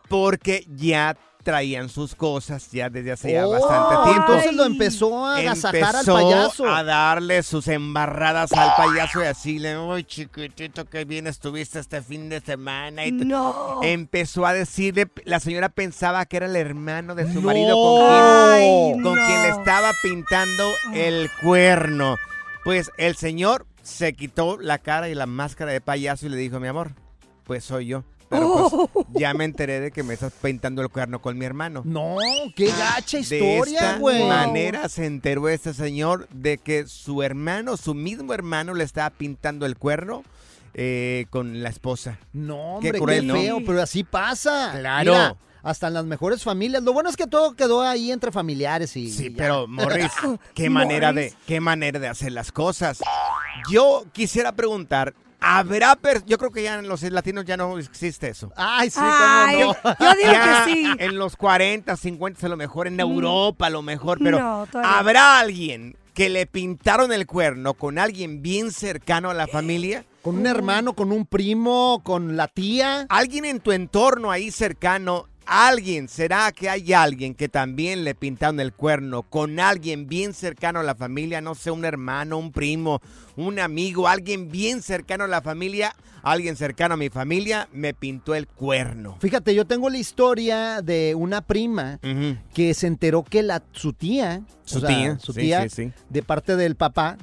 porque 0.08 0.64
ya 0.74 1.16
traían 1.42 1.88
sus 1.88 2.14
cosas 2.14 2.70
ya 2.70 2.90
desde 2.90 3.12
hace 3.12 3.32
ya 3.32 3.46
Oh, 3.46 3.50
bastante 3.52 3.94
tiempo. 4.10 4.32
Entonces 4.32 4.54
lo 4.54 4.64
empezó 4.64 5.24
a 5.26 5.36
agasajar 5.38 5.96
al 5.96 6.04
payaso. 6.04 6.66
a 6.68 6.82
darle 6.84 7.42
sus 7.42 7.68
embarradas 7.68 8.52
al 8.52 8.74
payaso 8.76 9.20
y 9.22 9.24
decirle, 9.26 9.78
uy, 9.78 10.04
chiquitito, 10.04 10.84
qué 10.84 11.04
bien 11.04 11.26
estuviste 11.26 11.78
este 11.78 12.02
fin 12.02 12.28
de 12.28 12.40
semana. 12.40 13.06
Y 13.06 13.12
No. 13.12 13.80
Empezó 13.82 14.44
a 14.46 14.52
decirle, 14.52 15.08
la 15.24 15.40
señora 15.40 15.68
pensaba 15.68 16.24
que 16.26 16.36
era 16.38 16.46
el 16.46 16.56
hermano 16.56 17.14
de 17.14 17.26
su 17.32 17.40
No. 17.40 17.46
marido 17.46 17.74
con 17.76 17.96
quien, 18.06 18.22
Ay, 18.24 18.92
con 19.02 19.14
no. 19.14 19.26
quien 19.26 19.42
le 19.42 19.48
estaba 19.50 19.90
pintando 20.02 20.64
el 20.92 21.30
cuerno. 21.42 22.16
Pues 22.64 22.90
el 22.98 23.16
señor 23.16 23.66
se 23.82 24.12
quitó 24.12 24.58
la 24.60 24.76
cara 24.78 25.08
y 25.08 25.14
la 25.14 25.24
máscara 25.26 25.72
de 25.72 25.80
payaso 25.80 26.26
y 26.26 26.28
le 26.28 26.36
dijo, 26.36 26.60
mi 26.60 26.68
amor, 26.68 26.92
pues 27.44 27.64
soy 27.64 27.86
yo. 27.86 28.04
Pero 28.28 28.48
Oh. 28.48 28.88
pues 28.92 29.06
ya 29.14 29.32
me 29.34 29.44
enteré 29.44 29.80
de 29.80 29.90
que 29.90 30.02
me 30.02 30.14
estás 30.14 30.32
pintando 30.42 30.82
el 30.82 30.88
cuerno 30.90 31.20
con 31.20 31.38
mi 31.38 31.44
hermano. 31.44 31.82
No, 31.84 32.16
qué 32.54 32.66
gacha 32.66 33.16
De 33.18 33.22
historia, 33.22 33.80
esta 33.80 33.98
güey. 33.98 34.28
manera 34.28 34.88
se 34.88 35.06
enteró 35.06 35.48
este 35.48 35.72
señor 35.74 36.28
de 36.30 36.58
que 36.58 36.86
su 36.86 37.22
hermano, 37.22 37.76
su 37.76 37.94
mismo 37.94 38.34
hermano, 38.34 38.74
le 38.74 38.84
estaba 38.84 39.10
pintando 39.10 39.64
el 39.66 39.76
cuerno 39.76 40.22
eh, 40.74 41.26
con 41.30 41.62
la 41.62 41.70
esposa. 41.70 42.18
No, 42.32 42.78
Qué 42.82 42.88
hombre, 42.88 42.92
qué, 42.92 42.98
cruel, 42.98 43.26
¿no? 43.26 43.34
feo, 43.34 43.58
pero 43.66 43.82
así 43.82 44.04
pasa. 44.04 44.72
Claro. 44.78 45.10
Mira, 45.12 45.36
hasta 45.62 45.88
en 45.88 45.94
las 45.94 46.04
mejores 46.04 46.42
familias. 46.42 46.82
Lo 46.82 46.92
bueno 46.92 47.10
es 47.10 47.16
que 47.16 47.26
todo 47.26 47.54
quedó 47.54 47.82
ahí 47.82 48.10
entre 48.12 48.32
familiares 48.32 48.96
y. 48.96 49.10
Sí, 49.10 49.26
y 49.26 49.30
pero 49.30 49.66
Morris, 49.66 50.12
qué 50.54 50.70
manera 50.70 51.12
de, 51.12 51.32
qué 51.46 51.60
manera 51.60 51.98
de 51.98 52.08
hacer 52.08 52.32
las 52.32 52.52
cosas. 52.52 53.00
Yo 53.70 54.04
quisiera 54.12 54.52
preguntar, 54.52 55.14
¿habrá 55.40 55.96
per- 55.96 56.24
yo 56.24 56.38
creo 56.38 56.50
que 56.50 56.62
ya 56.62 56.78
en 56.78 56.88
los 56.88 57.02
latinos 57.02 57.44
ya 57.44 57.56
no 57.56 57.78
existe 57.78 58.28
eso. 58.28 58.52
Ay, 58.56 58.90
sí, 58.90 59.00
Ay, 59.02 59.62
cómo 59.62 59.76
no. 59.84 59.90
yo 59.98 60.12
digo 60.16 60.32
Ya 60.32 60.64
que 60.64 60.72
sí. 60.72 60.86
En 60.98 61.18
los 61.18 61.36
40, 61.36 61.96
50 61.96 62.46
a 62.46 62.48
lo 62.48 62.56
mejor, 62.56 62.86
en 62.86 63.00
Europa 63.00 63.66
a 63.66 63.70
lo 63.70 63.82
mejor, 63.82 64.18
pero 64.22 64.38
No. 64.38 64.66
¿habrá 64.84 65.38
alguien 65.40 65.96
que 66.14 66.28
le 66.28 66.46
pintaron 66.46 67.12
el 67.12 67.26
cuerno 67.26 67.74
con 67.74 67.98
alguien 67.98 68.42
bien 68.42 68.72
cercano 68.72 69.30
a 69.30 69.34
la 69.34 69.46
familia? 69.46 70.04
Con 70.22 70.36
un 70.38 70.46
hermano, 70.46 70.92
con 70.94 71.12
un 71.12 71.24
primo, 71.26 72.02
con 72.04 72.36
la 72.36 72.48
tía. 72.48 73.06
Alguien 73.08 73.44
en 73.44 73.60
tu 73.60 73.70
entorno 73.72 74.30
ahí 74.30 74.50
cercano, 74.50 75.26
alguien, 75.48 76.08
¿será 76.08 76.52
que 76.52 76.68
hay 76.68 76.92
alguien 76.92 77.34
que 77.34 77.48
también 77.48 78.04
le 78.04 78.14
pintaron 78.14 78.60
el 78.60 78.72
cuerno 78.72 79.22
con 79.22 79.58
alguien 79.58 80.06
bien 80.06 80.34
cercano 80.34 80.80
a 80.80 80.82
la 80.82 80.94
familia? 80.94 81.40
No 81.40 81.54
sé, 81.54 81.70
un 81.70 81.86
hermano, 81.86 82.36
un 82.36 82.52
primo, 82.52 83.00
un 83.36 83.58
amigo, 83.58 84.08
alguien 84.08 84.50
bien 84.50 84.82
cercano 84.82 85.24
a 85.24 85.28
la 85.28 85.40
familia, 85.40 85.96
alguien 86.22 86.56
cercano 86.56 86.94
a 86.94 86.96
mi 86.98 87.08
familia, 87.08 87.68
me 87.72 87.94
pintó 87.94 88.34
el 88.34 88.46
cuerno. 88.46 89.16
Fíjate, 89.20 89.54
yo 89.54 89.64
tengo 89.64 89.88
la 89.88 89.98
historia 89.98 90.82
de 90.82 91.14
una 91.14 91.40
prima 91.40 91.98
que 92.52 92.74
se 92.74 92.86
enteró 92.86 93.22
que 93.22 93.42
la, 93.42 93.62
su 93.72 93.94
tía, 93.94 94.42
Su 94.64 94.78
o 94.78 94.80
sea, 94.80 94.88
tía, 94.88 95.18
su 95.18 95.32
tía, 95.32 95.62
sí, 95.68 95.86
sí. 95.86 95.92
de 96.10 96.22
parte 96.22 96.56
del 96.56 96.76
papá, 96.76 97.16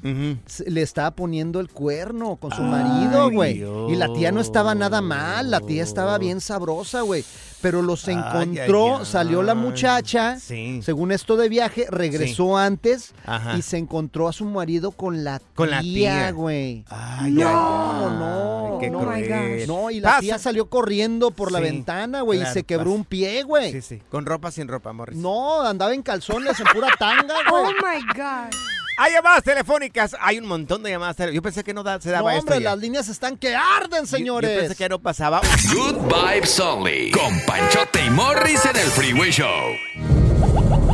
le 0.66 0.82
estaba 0.82 1.12
poniendo 1.12 1.60
el 1.60 1.70
cuerno 1.70 2.38
con 2.38 2.52
su 2.52 2.64
Ay, 2.64 2.70
marido, 2.70 3.30
güey. 3.30 3.64
Y 3.92 3.96
la 3.96 4.12
tía 4.14 4.32
no 4.32 4.42
estaba 4.42 4.74
nada 4.74 5.02
mal, 5.02 5.52
la 5.52 5.60
tía 5.62 5.84
estaba 5.84 6.18
bien 6.18 6.42
sabrosa, 6.42 7.02
güey. 7.02 7.24
Pero 7.66 7.82
los 7.82 8.08
Ay, 8.08 8.14
encontró, 8.14 8.98
ay, 9.00 9.06
salió 9.08 9.42
la 9.42 9.56
muchacha, 9.56 10.40
Sí. 10.40 10.82
según 10.84 11.12
esto 11.12 11.36
de 11.36 11.50
viaje, 11.50 11.88
regresó 11.90 12.58
antes 12.60 13.16
Ajá. 13.26 13.58
y 13.58 13.64
se 13.64 13.78
encontró 13.80 14.28
a 14.28 14.34
su 14.34 14.46
marido 14.46 14.92
con 14.92 15.24
la 15.24 15.40
tía, 15.40 15.48
Con 15.56 15.72
la 15.72 15.82
tía. 15.82 16.32
güey. 16.32 16.86
Ay, 16.90 17.32
No, 17.32 18.10
no, 18.12 18.78
qué 18.80 18.92
no, 18.92 19.00
cruel. 19.00 19.66
No, 19.66 19.90
y 19.90 20.00
la 20.00 20.10
Pasa- 20.10 20.20
tía 20.22 20.38
salió 20.38 20.70
corriendo 20.70 21.32
por 21.32 21.52
la 21.52 21.60
ventana, 21.60 22.22
güey, 22.22 22.44
y 22.44 22.46
se 22.46 22.62
quebró 22.62 22.86
pasa. 22.92 22.96
un 22.98 23.06
pie, 23.06 23.42
güey. 23.42 23.72
Sí, 23.72 23.82
sí. 23.82 24.02
Con 24.12 24.28
ropa 24.28 24.52
sin 24.52 24.68
ropa, 24.68 24.94
Morris. 24.94 25.18
No, 25.18 25.62
andaba 25.62 25.96
en 25.96 26.04
calzones, 26.04 26.60
en 26.60 26.68
pura 26.68 26.90
tanga, 27.00 27.34
güey. 27.50 27.64
Oh 27.64 27.72
my 27.82 28.06
God. 28.16 28.54
Hay 28.98 29.12
llamadas 29.14 29.44
telefónicas. 29.44 30.16
Hay 30.20 30.38
un 30.40 30.48
montón 30.48 30.82
de 30.84 30.92
llamadas 30.92 31.16
telefónicas. 31.18 31.36
Yo 31.36 31.42
pensé 31.44 31.64
que 31.64 31.74
no 31.74 31.84
da- 31.84 32.00
se 32.00 32.10
No, 32.10 32.14
daba 32.16 32.32
esto 32.36 32.42
hombre, 32.54 32.64
ya. 32.64 32.72
las 32.72 32.80
líneas 32.80 33.08
están 33.10 33.38
que 33.38 33.56
arden, 33.56 34.02
Yo- 34.06 34.08
señores. 34.08 34.52
Yo 34.54 34.60
pensé 34.62 34.76
que 34.76 34.90
no 34.90 35.00
pasaba. 35.00 35.42
Good 35.74 35.96
Vibes 36.14 36.60
Only. 36.60 37.12
Con 37.12 37.40
Panchote 37.46 38.06
y 38.06 38.10
Morris 38.10 38.64
en 38.66 38.76
el 38.78 38.88
Freeway 38.92 39.32
Show. 39.32 39.74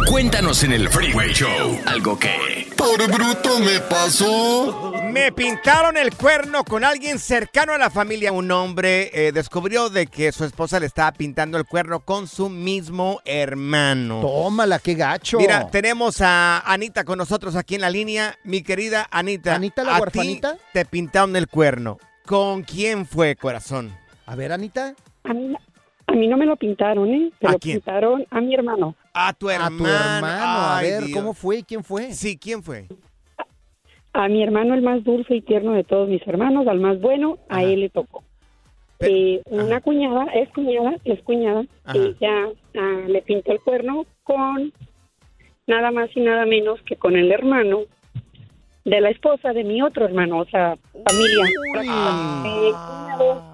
Cuéntanos 0.10 0.64
en 0.64 0.74
el 0.74 0.90
Freeway 0.90 1.32
Show 1.34 1.80
algo 1.86 2.18
que. 2.18 2.68
Por 2.76 3.08
bruto 3.12 3.60
me 3.60 3.80
pasó. 3.82 4.94
Me 5.12 5.32
pintaron 5.34 5.98
el 5.98 6.16
cuerno 6.16 6.64
con 6.64 6.84
alguien 6.86 7.20
cercano 7.20 7.74
a 7.74 7.78
la 7.78 7.90
familia. 7.90 8.32
Un 8.32 8.50
hombre 8.52 9.10
eh, 9.14 9.32
descubrió 9.32 9.90
de 9.90 10.08
que 10.08 10.32
su 10.32 10.46
esposa 10.46 10.80
le 10.80 10.86
estaba 10.86 11.12
pintando 11.12 11.58
el 11.58 11.66
cuerno 11.66 12.00
con 12.00 12.28
su 12.28 12.48
mismo 12.50 13.20
hermano. 13.26 14.22
Tómala, 14.22 14.80
qué 14.80 14.94
gacho. 14.96 15.38
Mira, 15.38 15.70
tenemos 15.70 16.22
a 16.22 16.60
Anita 16.60 17.04
con 17.04 17.18
nosotros 17.18 17.56
aquí 17.56 17.76
en 17.76 17.82
la 17.82 17.90
línea. 17.90 18.36
Mi 18.44 18.62
querida 18.64 19.08
Anita. 19.12 19.56
¿Anita 19.56 19.84
la 19.84 19.98
a 19.98 20.00
huerfanita? 20.00 20.58
te 20.74 20.86
pintaron 20.86 21.36
el 21.36 21.48
cuerno. 21.48 21.98
¿Con 22.26 22.64
quién 22.64 23.06
fue, 23.06 23.36
corazón? 23.36 23.92
A 24.26 24.36
ver, 24.36 24.54
Anita. 24.54 24.96
A 25.26 25.34
mí, 25.34 25.54
a 26.08 26.12
mí 26.14 26.28
no 26.28 26.38
me 26.38 26.46
lo 26.46 26.56
pintaron, 26.56 27.10
¿eh? 27.10 27.32
Se 27.42 27.48
¿A 27.48 27.52
lo 27.52 27.60
quién? 27.60 27.78
pintaron 27.78 28.26
a 28.30 28.40
mi 28.40 28.54
hermano. 28.54 28.96
A 29.14 29.34
tu 29.34 29.50
A 29.50 29.56
hermano. 29.56 29.78
tu 29.78 29.86
hermano. 29.88 30.62
A 30.76 30.82
ver, 30.82 31.04
Dios. 31.04 31.20
¿cómo 31.20 31.34
fue 31.34 31.58
y 31.58 31.64
quién 31.64 31.84
fue? 31.84 32.14
Sí, 32.14 32.38
¿quién 32.38 32.64
fue? 32.64 32.88
A 34.14 34.28
mi 34.28 34.44
hermano, 34.44 34.74
el 34.74 34.82
más 34.82 35.04
dulce 35.04 35.36
y 35.36 35.42
tierno 35.42 35.74
de 35.74 35.84
todos 35.84 36.10
mis 36.10 36.26
hermanos, 36.28 36.68
al 36.68 36.80
más 36.80 37.00
bueno, 37.00 37.38
a 37.50 37.64
él 37.64 37.82
le 37.82 37.90
tocó. 37.90 38.24
Eh, 39.00 39.42
una 39.46 39.82
cuñada, 39.82 40.26
es 40.34 40.50
cuñada, 40.50 40.96
es 41.06 41.22
cuñada, 41.24 41.66
Ajá. 41.86 41.98
ella 41.98 42.50
ah, 42.78 43.04
le 43.08 43.22
pintó 43.24 43.52
el 43.52 43.60
cuerno 43.62 44.06
con 44.24 44.72
nada 45.66 45.92
más 45.92 46.10
y 46.16 46.20
nada 46.20 46.46
menos 46.46 46.80
que 46.84 46.98
con 46.98 47.16
el 47.16 47.32
hermano 47.32 47.86
de 48.86 49.02
la 49.02 49.10
esposa 49.10 49.54
de 49.54 49.64
mi 49.64 49.82
otro 49.82 50.06
hermano, 50.06 50.40
o 50.40 50.46
sea, 50.46 50.78
familia. 50.92 51.46
Eh, 52.46 52.72
cuñado, 52.72 53.51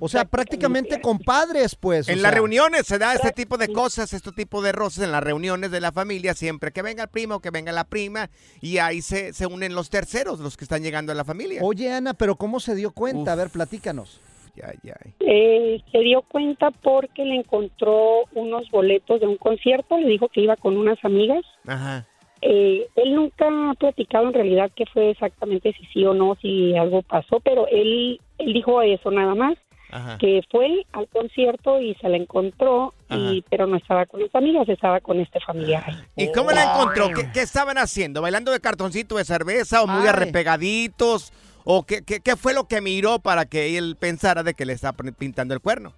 O 0.00 0.08
sea, 0.08 0.24
prácticamente 0.24 1.00
compadres, 1.00 1.76
pues. 1.76 2.08
o 2.08 2.12
En 2.12 2.22
las 2.22 2.34
reuniones 2.34 2.86
se 2.86 2.98
da 2.98 3.14
este 3.14 3.32
tipo 3.32 3.58
de 3.58 3.68
cosas, 3.72 4.12
este 4.12 4.32
tipo 4.32 4.62
de 4.62 4.72
roces 4.72 5.04
en 5.04 5.12
las 5.12 5.22
reuniones 5.22 5.70
de 5.70 5.80
la 5.80 5.92
familia, 5.92 6.34
siempre 6.34 6.72
que 6.72 6.82
venga 6.82 7.04
el 7.04 7.08
primo, 7.10 7.40
que 7.40 7.50
venga 7.50 7.70
la 7.72 7.84
prima, 7.84 8.30
y 8.60 8.78
ahí 8.78 9.02
se, 9.02 9.32
se 9.32 9.46
unen 9.46 9.74
los 9.74 9.90
terceros, 9.90 10.40
los 10.40 10.56
que 10.56 10.64
están 10.64 10.82
llegando 10.82 11.12
a 11.12 11.14
la 11.14 11.24
familia. 11.24 11.60
Oye, 11.62 11.92
Ana, 11.92 12.14
pero 12.14 12.36
¿cómo 12.36 12.60
se 12.60 12.74
dio 12.74 12.92
cuenta? 12.92 13.32
A 13.32 13.36
ver, 13.36 13.50
platícanos. 13.50 14.20
Ya, 14.56 14.72
ya. 14.82 14.96
Eh, 15.20 15.80
se 15.92 15.98
dio 15.98 16.22
cuenta 16.22 16.70
porque 16.70 17.24
le 17.24 17.36
encontró 17.36 18.24
unos 18.34 18.68
boletos 18.70 19.20
de 19.20 19.26
un 19.26 19.36
concierto, 19.36 19.96
le 19.98 20.08
dijo 20.08 20.28
que 20.28 20.40
iba 20.40 20.56
con 20.56 20.76
unas 20.76 21.02
amigas. 21.04 21.44
Ajá. 21.66 22.06
Eh, 22.42 22.86
él 22.96 23.14
nunca 23.14 23.46
ha 23.48 23.74
platicado 23.74 24.28
en 24.28 24.34
realidad 24.34 24.70
qué 24.74 24.86
fue 24.86 25.10
exactamente, 25.10 25.74
si 25.74 25.84
sí 25.92 26.04
o 26.04 26.14
no, 26.14 26.36
si 26.40 26.74
algo 26.74 27.02
pasó, 27.02 27.40
pero 27.40 27.66
él, 27.68 28.18
él 28.38 28.52
dijo 28.54 28.80
eso 28.80 29.10
nada 29.10 29.34
más, 29.34 29.58
Ajá. 29.92 30.18
que 30.18 30.42
fue 30.50 30.84
al 30.92 31.08
concierto 31.08 31.80
y 31.80 31.94
se 31.96 32.08
la 32.08 32.16
encontró, 32.16 32.94
y, 33.08 33.44
pero 33.50 33.66
no 33.66 33.76
estaba 33.76 34.06
con 34.06 34.20
las 34.20 34.34
amigas, 34.34 34.68
estaba 34.68 35.00
con 35.00 35.20
este 35.20 35.40
familiar. 35.40 35.84
¿Y 36.16 36.30
cómo 36.32 36.50
la 36.50 36.74
encontró? 36.74 37.10
¿Qué, 37.14 37.30
qué 37.32 37.42
estaban 37.42 37.78
haciendo? 37.78 38.22
¿Bailando 38.22 38.52
de 38.52 38.60
cartoncito 38.60 39.16
de 39.16 39.24
cerveza 39.24 39.82
o 39.82 39.86
muy 39.86 40.02
Ay. 40.02 40.08
arrepegaditos? 40.08 41.32
¿O 41.64 41.84
qué, 41.84 42.02
qué, 42.02 42.20
qué 42.20 42.36
fue 42.36 42.54
lo 42.54 42.64
que 42.64 42.80
miró 42.80 43.18
para 43.18 43.44
que 43.44 43.76
él 43.76 43.96
pensara 43.98 44.42
de 44.42 44.54
que 44.54 44.64
le 44.64 44.72
estaba 44.72 44.96
pintando 45.18 45.54
el 45.54 45.60
cuerno? 45.60 45.92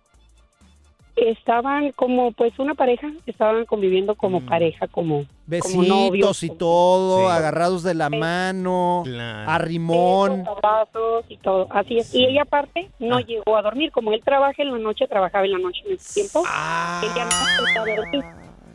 Estaban 1.15 1.93
como 1.93 2.33
pues 2.33 2.59
una 2.59 2.75
pareja, 2.75 3.13
estaban 3.27 3.67
conviviendo 3.67 4.15
como 4.15 4.41
pareja, 4.47 4.87
como, 4.89 5.17
como 5.17 5.27
Besitos 5.47 5.87
novios. 5.89 6.43
y 6.43 6.49
todo, 6.51 7.27
Sí. 7.29 7.33
agarrados 7.37 7.83
de 7.83 7.93
la 7.95 8.09
mano, 8.09 9.05
a 9.47 9.59
rimón. 9.59 10.47
abrazos 10.49 11.27
y 11.29 11.37
todo, 11.37 11.67
así 11.71 11.99
es. 11.99 12.15
Y 12.15 12.25
ella 12.25 12.43
aparte 12.43 12.89
no 12.99 13.21
llegó 13.21 13.57
a 13.59 13.63
dormir, 13.63 13.93
como 13.93 14.13
él 14.15 14.23
trabaja 14.25 14.63
en 14.63 14.73
la 14.73 14.79
noche, 14.79 15.07
trabajaba 15.07 15.45
en 15.45 15.53
la 15.53 15.59
noche 15.59 15.83
en 15.87 15.97
ese 15.97 16.15
tiempo, 16.23 16.41
ella 16.47 17.25
no 17.25 17.31
alcanzó 17.47 17.81
a 17.93 17.95
dormir. 17.97 18.25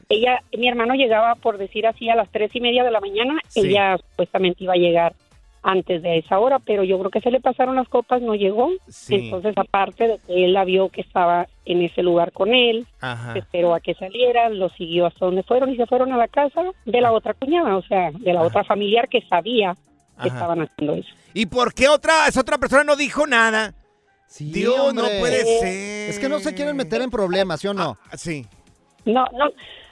Ella, 0.09 0.39
mi 0.57 0.67
hermano 0.69 0.93
llegaba 0.93 1.35
por 1.35 1.57
decir 1.57 1.85
así 1.87 2.07
a 2.09 2.15
las 2.15 2.29
tres 2.29 2.55
y 2.55 2.61
media 2.61 2.83
de 2.83 2.91
la 2.91 3.01
mañana, 3.01 3.41
Sí. 3.47 3.61
ella 3.61 3.97
supuestamente 4.11 4.63
iba 4.63 4.73
a 4.73 4.77
llegar 4.77 5.13
antes 5.69 6.01
de 6.01 6.19
esa 6.19 6.39
hora, 6.39 6.59
pero 6.59 6.85
yo 6.85 6.97
creo 6.97 7.11
que 7.11 7.19
se 7.19 7.29
le 7.29 7.41
pasaron 7.41 7.75
las 7.75 7.89
copas, 7.89 8.21
no 8.21 8.35
llegó. 8.35 8.69
Sí. 8.87 9.15
Entonces, 9.15 9.53
aparte 9.57 10.07
de 10.07 10.19
que 10.25 10.45
él 10.45 10.53
la 10.53 10.63
vio 10.63 10.87
que 10.87 11.01
estaba 11.01 11.45
en 11.65 11.81
ese 11.81 12.03
lugar 12.03 12.31
con 12.31 12.53
él, 12.53 12.87
Ajá. 13.01 13.33
se 13.33 13.39
esperó 13.39 13.73
a 13.73 13.81
que 13.81 13.93
salieran, 13.95 14.57
lo 14.59 14.69
siguió 14.69 15.05
hasta 15.07 15.25
donde 15.25 15.43
fueron 15.43 15.69
y 15.69 15.75
se 15.75 15.85
fueron 15.85 16.13
a 16.13 16.17
la 16.17 16.29
casa 16.29 16.61
de 16.85 17.01
la 17.01 17.11
otra 17.11 17.33
cuñada, 17.33 17.75
o 17.75 17.81
sea, 17.83 18.11
de 18.11 18.31
la 18.33 18.43
otra 18.43 18.63
familiar 18.63 19.09
que 19.09 19.21
sabía 19.27 19.73
que 20.21 20.29
Ajá. 20.29 20.37
estaban 20.37 20.61
haciendo 20.61 20.93
eso. 20.93 21.09
¿Y 21.33 21.47
por 21.47 21.73
qué 21.73 21.89
otra, 21.89 22.27
esa 22.29 22.39
otra 22.39 22.57
persona 22.57 22.85
no 22.85 22.95
dijo 22.95 23.27
nada? 23.27 23.73
Dios, 24.39 24.93
no 24.93 25.01
puede 25.19 25.41
Eh, 25.41 25.59
ser. 25.59 26.09
Es 26.11 26.19
que 26.19 26.29
no 26.29 26.39
se 26.39 26.53
quieren 26.53 26.77
meter 26.77 27.01
en 27.01 27.09
problemas, 27.09 27.59
¿sí 27.59 27.67
o 27.67 27.73
no? 27.73 27.97
sí. 28.13 28.45
No, 29.05 29.25
no, 29.33 29.45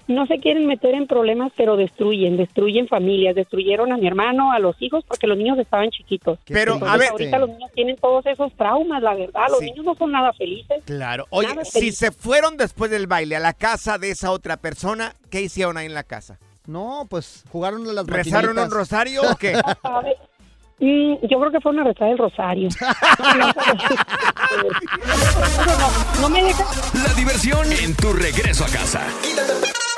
no 0.07 0.25
se 0.27 0.39
quieren 0.39 0.67
meter 0.67 0.93
en 0.93 1.07
problemas, 1.07 1.51
pero 1.57 1.77
destruyen, 1.77 2.37
destruyen 2.37 2.87
familias, 2.87 3.35
destruyeron 3.35 3.91
a 3.91 3.97
mi 3.97 4.05
hermano, 4.07 4.51
a 4.51 4.59
los 4.59 4.75
hijos, 4.81 5.03
porque 5.07 5.25
los 5.27 5.37
niños 5.37 5.57
estaban 5.57 5.89
chiquitos. 5.89 6.37
Pero, 6.45 6.73
Entonces, 6.73 6.95
a 6.95 6.97
ver- 6.99 7.09
ahorita 7.11 7.39
los 7.39 7.49
niños 7.49 7.71
tienen 7.73 7.95
todos 7.97 8.25
esos 8.27 8.53
traumas, 8.53 9.01
la 9.01 9.15
verdad, 9.15 9.45
los 9.49 9.59
Sí. 9.59 9.65
niños 9.65 9.85
no 9.85 9.95
son 9.95 10.11
nada 10.11 10.31
felices. 10.33 10.83
Claro. 10.85 11.25
Oye, 11.31 11.49
si 11.63 11.91
se 11.91 12.11
fueron 12.11 12.57
después 12.57 12.91
del 12.91 13.07
baile 13.07 13.35
a 13.35 13.39
la 13.39 13.53
casa 13.53 13.97
de 13.97 14.11
esa 14.11 14.31
otra 14.31 14.57
persona, 14.57 15.13
¿qué 15.29 15.41
hicieron 15.41 15.77
ahí 15.77 15.87
en 15.87 15.93
la 15.93 16.03
casa? 16.03 16.37
No, 16.67 17.05
pues 17.09 17.43
jugaron 17.51 17.87
a 17.87 17.93
las 17.93 18.05
¿Rezaron 18.07 18.57
un 18.57 18.71
rosario 18.71 19.21
o 19.23 19.35
qué? 19.37 19.53
Mm, 20.77 21.13
yo 21.29 21.39
creo 21.39 21.51
que 21.53 21.61
fue 21.61 21.71
una 21.71 21.85
rezada 21.85 22.09
del 22.09 22.17
rosario. 22.17 22.67
no, 25.65 26.21
no 26.21 26.29
me 26.29 26.43
deja. 26.43 26.63
La 27.07 27.13
diversión 27.13 27.71
en 27.71 27.95
tu 27.95 28.11
regreso 28.11 28.65
a 28.65 28.67
casa. 28.67 29.07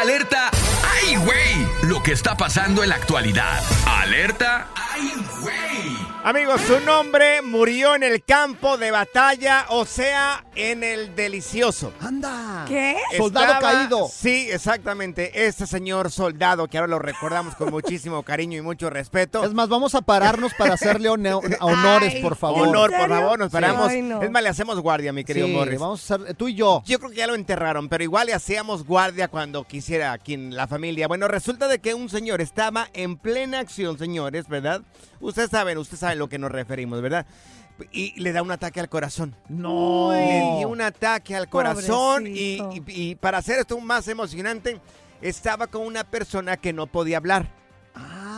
Alerta. 0.00 0.50
¡Ay, 1.02 1.16
güey! 1.16 1.66
Lo 1.90 2.02
que 2.02 2.12
está 2.12 2.36
pasando 2.36 2.82
en 2.82 2.90
la 2.90 2.96
actualidad. 2.96 3.60
Alerta. 3.86 4.68
¡Ay, 4.74 5.12
güey! 5.40 5.96
Amigos, 6.24 6.60
su 6.62 6.80
nombre 6.80 7.40
murió 7.40 7.94
en 7.94 8.02
el 8.02 8.24
campo 8.24 8.76
de 8.78 8.90
batalla, 8.90 9.66
o 9.68 9.84
sea, 9.84 10.44
en 10.56 10.82
el 10.82 11.14
delicioso. 11.14 11.92
¡Anda! 12.00 12.64
¿Qué? 12.66 12.96
Soldado 13.16 13.60
caído. 13.60 14.08
Sí, 14.12 14.48
exactamente. 14.50 15.46
Este 15.46 15.68
señor 15.68 16.10
soldado, 16.10 16.66
que 16.66 16.78
ahora 16.78 16.88
lo 16.88 16.98
recordamos 16.98 17.54
con 17.54 17.70
muchísimo 17.70 18.24
cariño 18.24 18.58
y 18.58 18.60
mucho 18.60 18.90
respeto. 18.90 19.44
Es 19.44 19.54
más, 19.54 19.68
vamos 19.68 19.94
a 19.94 20.00
pararnos 20.02 20.52
para 20.54 20.74
hacerle 20.74 21.08
honores, 21.60 22.14
Ay, 22.16 22.22
por 22.22 22.34
favor. 22.34 22.66
Honor, 22.66 22.90
por 22.90 23.08
favor, 23.08 23.38
nos 23.38 23.48
Sí. 23.48 23.52
paramos. 23.52 23.88
Ay, 23.88 24.02
no. 24.02 24.20
Es 24.20 24.30
más, 24.30 24.42
le 24.42 24.48
hacemos 24.48 24.80
guardia, 24.80 25.12
mi 25.12 25.22
querido 25.24 25.46
Sí, 25.46 25.52
Morris. 25.52 25.78
vamos 25.78 26.10
a 26.10 26.14
hacer, 26.16 26.34
tú 26.34 26.48
y 26.48 26.56
yo. 26.56 26.82
Yo 26.86 26.98
creo 26.98 27.10
que 27.12 27.16
ya 27.18 27.28
lo 27.28 27.36
enterraron, 27.36 27.88
pero 27.88 28.02
igual 28.02 28.26
le 28.26 28.34
hacíamos 28.34 28.84
guardia 28.84 29.28
cuando 29.28 29.62
quisiera 29.86 30.10
aquí 30.12 30.34
en 30.34 30.56
la 30.56 30.66
familia. 30.66 31.06
Bueno, 31.06 31.28
resulta 31.28 31.68
de 31.68 31.78
que 31.78 31.94
un 31.94 32.08
señor 32.08 32.40
estaba 32.40 32.88
en 32.92 33.16
plena 33.16 33.60
acción, 33.60 33.96
señores, 33.96 34.48
¿verdad? 34.48 34.82
Ustedes 35.20 35.50
saben, 35.50 35.78
ustedes 35.78 36.00
saben 36.00 36.16
a 36.16 36.18
lo 36.18 36.28
que 36.28 36.40
nos 36.40 36.50
referimos, 36.50 37.00
¿verdad? 37.00 37.24
Y 37.92 38.18
le 38.20 38.32
da 38.32 38.42
un 38.42 38.50
ataque 38.50 38.80
al 38.80 38.88
corazón. 38.88 39.36
No. 39.48 40.10
Le 40.10 40.58
dio 40.58 40.68
un 40.68 40.80
ataque 40.80 41.36
al 41.36 41.48
corazón 41.48 42.26
y, 42.26 42.58
y- 42.58 42.82
y 42.88 43.14
para 43.14 43.38
hacer 43.38 43.60
esto 43.60 43.78
más 43.78 44.08
emocionante, 44.08 44.80
estaba 45.22 45.68
con 45.68 45.82
una 45.86 46.02
persona 46.02 46.56
que 46.56 46.72
no 46.72 46.88
podía 46.88 47.18
hablar. 47.18 47.46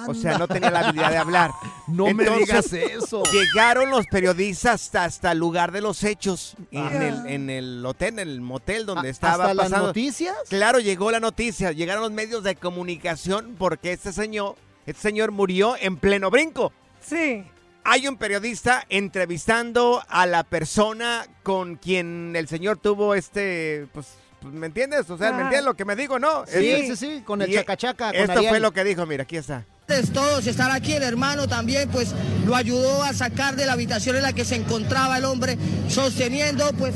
O 0.06 0.14
sea, 0.14 0.38
no 0.38 0.48
tenía 0.48 0.70
la 0.70 0.80
habilidad 0.80 1.10
de 1.10 1.16
hablar. 1.18 1.50
No 1.88 2.12
me 2.12 2.24
digas 2.28 2.70
eso. 2.74 3.22
Llegaron 3.32 3.90
los 3.90 4.06
periodistas 4.08 4.74
hasta, 4.82 5.04
hasta 5.04 5.32
el 5.32 5.38
lugar 5.38 5.72
de 5.72 5.80
los 5.80 6.04
hechos, 6.04 6.54
en 6.70 7.00
el, 7.02 7.26
en 7.26 7.48
el 7.50 7.84
hotel, 7.86 8.18
en 8.18 8.28
el 8.28 8.40
motel 8.42 8.84
donde 8.84 9.08
¿A- 9.08 9.10
estaba 9.10 9.44
hasta 9.44 9.54
las 9.54 9.64
pasando. 9.66 9.86
noticias? 9.86 10.36
Claro, 10.50 10.80
llegó 10.80 11.10
la 11.10 11.18
noticia, 11.18 11.72
llegaron 11.72 12.02
los 12.02 12.12
medios 12.12 12.42
de 12.44 12.56
comunicación 12.56 13.54
porque 13.58 13.92
este 13.92 14.12
señor, 14.12 14.56
este 14.84 15.00
señor 15.00 15.30
murió 15.32 15.76
en 15.80 15.96
pleno 15.96 16.30
brinco. 16.30 16.72
Sí. 17.00 17.42
Hay 17.84 18.06
un 18.06 18.18
periodista 18.18 18.84
entrevistando 18.90 20.02
a 20.08 20.26
la 20.26 20.44
persona 20.44 21.26
con 21.42 21.76
quien 21.76 22.34
el 22.36 22.48
señor 22.48 22.76
tuvo 22.76 23.14
este, 23.14 23.86
pues, 23.94 24.08
¿me 24.42 24.66
entiendes? 24.66 25.08
O 25.10 25.18
sea, 25.18 25.32
¿me 25.32 25.42
entiendes 25.42 25.64
lo 25.64 25.74
que 25.74 25.84
me 25.84 25.96
digo, 25.96 26.18
no? 26.18 26.44
Sí, 26.46 26.68
Este- 26.70 26.96
sí, 26.96 27.16
sí, 27.16 27.22
con 27.24 27.42
el 27.42 27.52
chacachaca, 27.52 28.08
con 28.12 28.16
Esto 28.16 28.32
Ariel. 28.32 28.48
fue 28.48 28.60
lo 28.60 28.72
que 28.72 28.84
dijo, 28.84 29.04
mira, 29.06 29.22
aquí 29.24 29.36
está. 29.36 29.64
Todos 30.12 30.46
estar 30.46 30.70
aquí, 30.70 30.92
el 30.92 31.02
hermano 31.02 31.48
también 31.48 31.88
pues 31.88 32.14
lo 32.46 32.54
ayudó 32.54 33.02
a 33.02 33.14
sacar 33.14 33.56
de 33.56 33.64
la 33.64 33.72
habitación 33.72 34.16
en 34.16 34.22
la 34.22 34.34
que 34.34 34.44
se 34.44 34.54
encontraba 34.56 35.16
el 35.16 35.24
hombre 35.24 35.56
sosteniendo 35.88 36.70
pues 36.78 36.94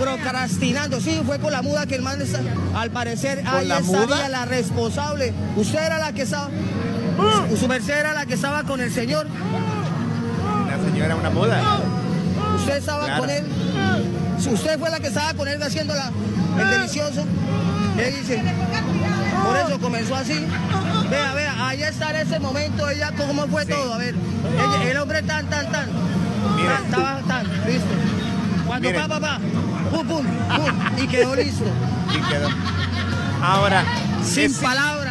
procrastinando, 0.00 1.00
sí, 1.00 1.22
fue 1.24 1.38
con 1.38 1.52
la 1.52 1.62
muda 1.62 1.86
que 1.86 1.94
el 1.94 2.02
man 2.02 2.20
está- 2.20 2.40
al 2.74 2.90
parecer 2.90 3.42
ahí 3.46 3.66
la 3.66 3.78
estaría 3.78 4.06
muda? 4.06 4.28
la 4.28 4.44
responsable. 4.44 5.32
Usted 5.56 5.78
era 5.84 5.98
la 5.98 6.12
que 6.12 6.22
estaba 6.22 6.50
su 7.58 7.68
merced 7.68 7.94
era 7.96 8.12
la 8.12 8.26
que 8.26 8.34
estaba 8.34 8.64
con 8.64 8.80
el 8.80 8.92
señor. 8.92 9.26
La 10.68 10.84
señora 10.90 11.14
una 11.14 11.30
muda. 11.30 11.62
Usted 12.56 12.76
estaba 12.78 13.04
Claro. 13.04 13.20
con 13.20 13.30
él. 13.30 13.44
Usted 14.46 14.78
fue 14.78 14.90
la 14.90 15.00
que 15.00 15.08
estaba 15.08 15.34
con 15.34 15.48
él 15.48 15.62
haciendo 15.62 15.94
la, 15.94 16.10
el 16.60 16.70
delicioso. 16.70 17.24
Él 17.98 18.14
dice, 18.20 18.42
por 19.44 19.56
eso 19.56 19.80
comenzó 19.80 20.16
así. 20.16 20.46
Vea, 21.10 21.34
vea, 21.34 21.68
ahí 21.68 21.82
está 21.82 22.10
en 22.10 22.26
ese 22.26 22.40
momento, 22.40 22.88
ella, 22.88 23.12
cómo 23.16 23.46
fue 23.46 23.64
todo. 23.66 23.94
A 23.94 23.98
ver, 23.98 24.14
el, 24.14 24.88
el 24.88 24.96
hombre 24.96 25.22
tan, 25.22 25.48
tan, 25.48 25.70
tan. 25.70 25.88
Tan, 25.88 26.84
estaba 26.84 27.20
tan, 27.28 27.46
listo. 27.66 27.88
Cuando 28.66 28.88
Miren. 28.88 29.08
pa, 29.08 29.20
pa, 29.20 29.20
pa, 29.20 29.38
pum, 29.90 30.06
pum, 30.06 30.26
pum, 30.26 31.02
y 31.02 31.06
quedó 31.06 31.36
listo. 31.36 31.64
Y 32.12 32.30
quedó. 32.30 32.48
Ahora, 33.42 33.84
Sin 34.24 34.52
palabras. 34.54 35.03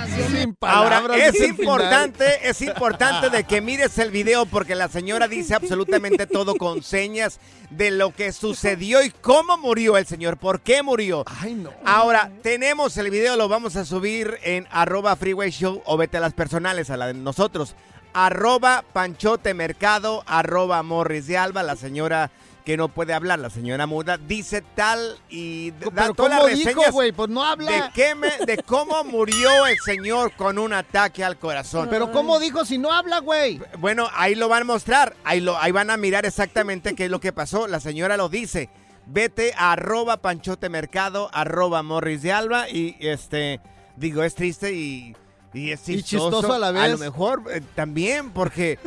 Ahora, 0.62 1.04
es 1.18 1.32
final. 1.34 1.50
importante, 1.50 2.50
es 2.50 2.62
importante 2.62 3.30
de 3.30 3.44
que 3.44 3.62
mires 3.62 3.98
el 3.98 4.12
video 4.12 4.46
porque 4.46 4.76
la 4.76 4.88
señora 4.88 5.28
dice 5.28 5.56
absolutamente 5.56 6.28
todo 6.28 6.56
con 6.56 6.84
señas 6.84 7.40
de 7.70 7.92
lo 7.92 8.14
que 8.14 8.32
sucedió 8.32 9.04
y 9.04 9.10
cómo 9.10 9.58
murió 9.58 9.98
el 9.98 10.06
señor, 10.06 10.38
por 10.38 10.62
qué 10.62 10.84
murió. 10.84 11.24
Ay, 11.42 11.56
no. 11.56 11.72
Ahora, 11.86 12.32
tenemos 12.42 12.98
el 12.98 13.10
video, 13.10 13.36
lo 13.36 13.48
vamos 13.48 13.76
a 13.76 13.86
subir 13.86 14.38
en 14.44 14.68
arroba 14.72 15.16
freeway 15.16 15.52
show 15.52 15.82
o 15.86 15.98
vete 15.98 16.18
a 16.18 16.22
las 16.22 16.34
personales, 16.34 16.90
a 16.90 16.98
la 16.98 17.08
de 17.08 17.14
nosotros. 17.14 17.76
Arroba 18.14 18.84
panchote 18.94 19.54
mercado, 19.54 20.24
arroba 20.28 20.84
morris 20.84 21.28
de 21.28 21.38
alba, 21.38 21.64
la 21.64 21.76
señora 21.76 22.30
que 22.66 22.78
no 22.78 22.88
puede 22.88 23.14
hablar, 23.14 23.40
la 23.40 23.50
señora 23.50 23.86
muda, 23.88 24.18
dice 24.18 24.64
tal 24.76 25.18
y 25.30 25.72
da 25.72 25.90
Pero 25.94 26.14
todas 26.14 26.32
las 26.32 26.40
¿cómo 26.40 26.48
dijo, 26.56 26.68
reseñas 26.70 26.92
güey? 26.92 27.12
Pues 27.12 27.30
no 27.30 27.44
habla. 27.44 27.72
de, 27.72 27.84
qué 27.94 28.16
me- 28.16 28.38
de 28.46 28.64
cómo 28.64 29.04
murió 29.04 29.66
el 29.68 29.78
señor 29.80 30.32
con 30.36 30.58
un 30.58 30.72
ataque 30.74 31.24
al 31.24 31.38
corazón. 31.38 31.88
Pero 31.90 32.12
¿cómo 32.12 32.40
dijo 32.40 32.64
si 32.66 32.78
no 32.78 32.92
habla, 32.94 33.20
güey? 33.20 33.62
Bueno, 33.80 34.08
ahí 34.14 34.36
lo 34.36 34.48
van 34.48 34.62
a 34.62 34.66
mostrar. 34.66 35.14
Ahí, 35.24 35.42
lo, 35.42 35.58
ahí 35.58 35.72
van 35.74 35.90
a 35.90 35.98
mirar 35.98 36.26
exactamente 36.26 36.96
qué 36.96 37.06
es 37.06 37.12
lo 37.12 37.20
que 37.20 37.34
pasó. 37.34 37.68
La 37.68 37.80
señora 37.80 38.16
lo 38.18 38.30
dice. 38.30 38.70
Vete 39.06 39.54
a 39.58 39.74
arroba 39.74 40.18
panchote 40.22 40.70
mercado, 40.70 41.30
arroba 41.34 41.84
morris 41.84 42.22
de 42.22 42.32
alba. 42.32 42.70
Y 42.70 42.96
este, 43.02 43.60
digo, 43.98 44.24
es 44.24 44.36
triste 44.36 44.72
y, 44.74 45.16
y 45.54 45.72
es 45.72 45.88
Y 45.88 46.02
chistoso. 46.04 46.30
chistoso 46.32 46.54
a 46.54 46.60
la 46.60 46.68
A 46.70 46.72
vez. 46.72 46.92
lo 46.92 46.98
mejor 46.98 47.44
eh, 47.52 47.62
también, 47.76 48.32
porque 48.32 48.80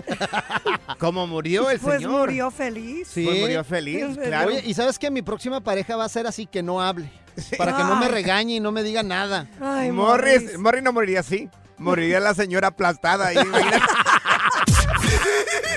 como 0.99 1.27
murió 1.27 1.71
el 1.71 1.79
Pues 1.79 2.03
señor. 2.03 2.21
murió 2.21 2.51
feliz. 2.51 3.09
Sí. 3.09 3.25
Pues 3.25 3.41
murió 3.41 3.65
feliz, 3.65 4.05
Sí, 4.15 4.21
claro. 4.21 4.49
Oye, 4.49 4.63
y 4.65 4.75
sabes 4.75 4.99
que 4.99 5.11
mi 5.11 5.23
próxima 5.23 5.61
pareja 5.61 5.97
va 5.97 6.05
a 6.05 6.09
ser 6.09 6.27
así 6.27 6.47
que 6.47 6.63
no 6.63 6.81
hable. 6.83 7.11
Para 7.59 7.77
que 7.77 7.83
no 7.85 7.97
me 7.97 8.09
regañe 8.09 8.55
y 8.57 8.61
no 8.61 8.73
me 8.73 8.83
diga 8.83 9.03
nada. 9.03 9.47
Ay, 9.61 9.93
Morris, 9.93 10.43
Morris. 10.43 10.59
Morris 10.59 10.83
no 10.83 10.93
moriría 10.93 11.21
así. 11.21 11.49
Moriría 11.79 12.19
la 12.21 12.33
señora 12.35 12.69
aplastada 12.69 13.27
ahí. 13.27 13.37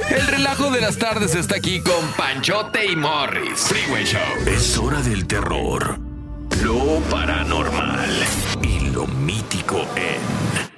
El 0.10 0.28
relajo 0.28 0.72
de 0.72 0.82
las 0.82 0.98
tardes 0.98 1.36
está 1.36 1.56
aquí 1.58 1.82
con 1.82 2.08
Panchote 2.18 2.86
y 2.92 2.96
Morris. 2.96 3.60
Freeway 3.60 4.06
Show. 4.06 4.22
Es 4.48 4.78
hora 4.78 5.02
del 5.02 5.28
terror, 5.28 6.00
lo 6.64 7.00
paranormal 7.12 8.10
y 8.62 8.80
lo 8.92 9.06
mítico 9.08 9.86
en 9.96 10.69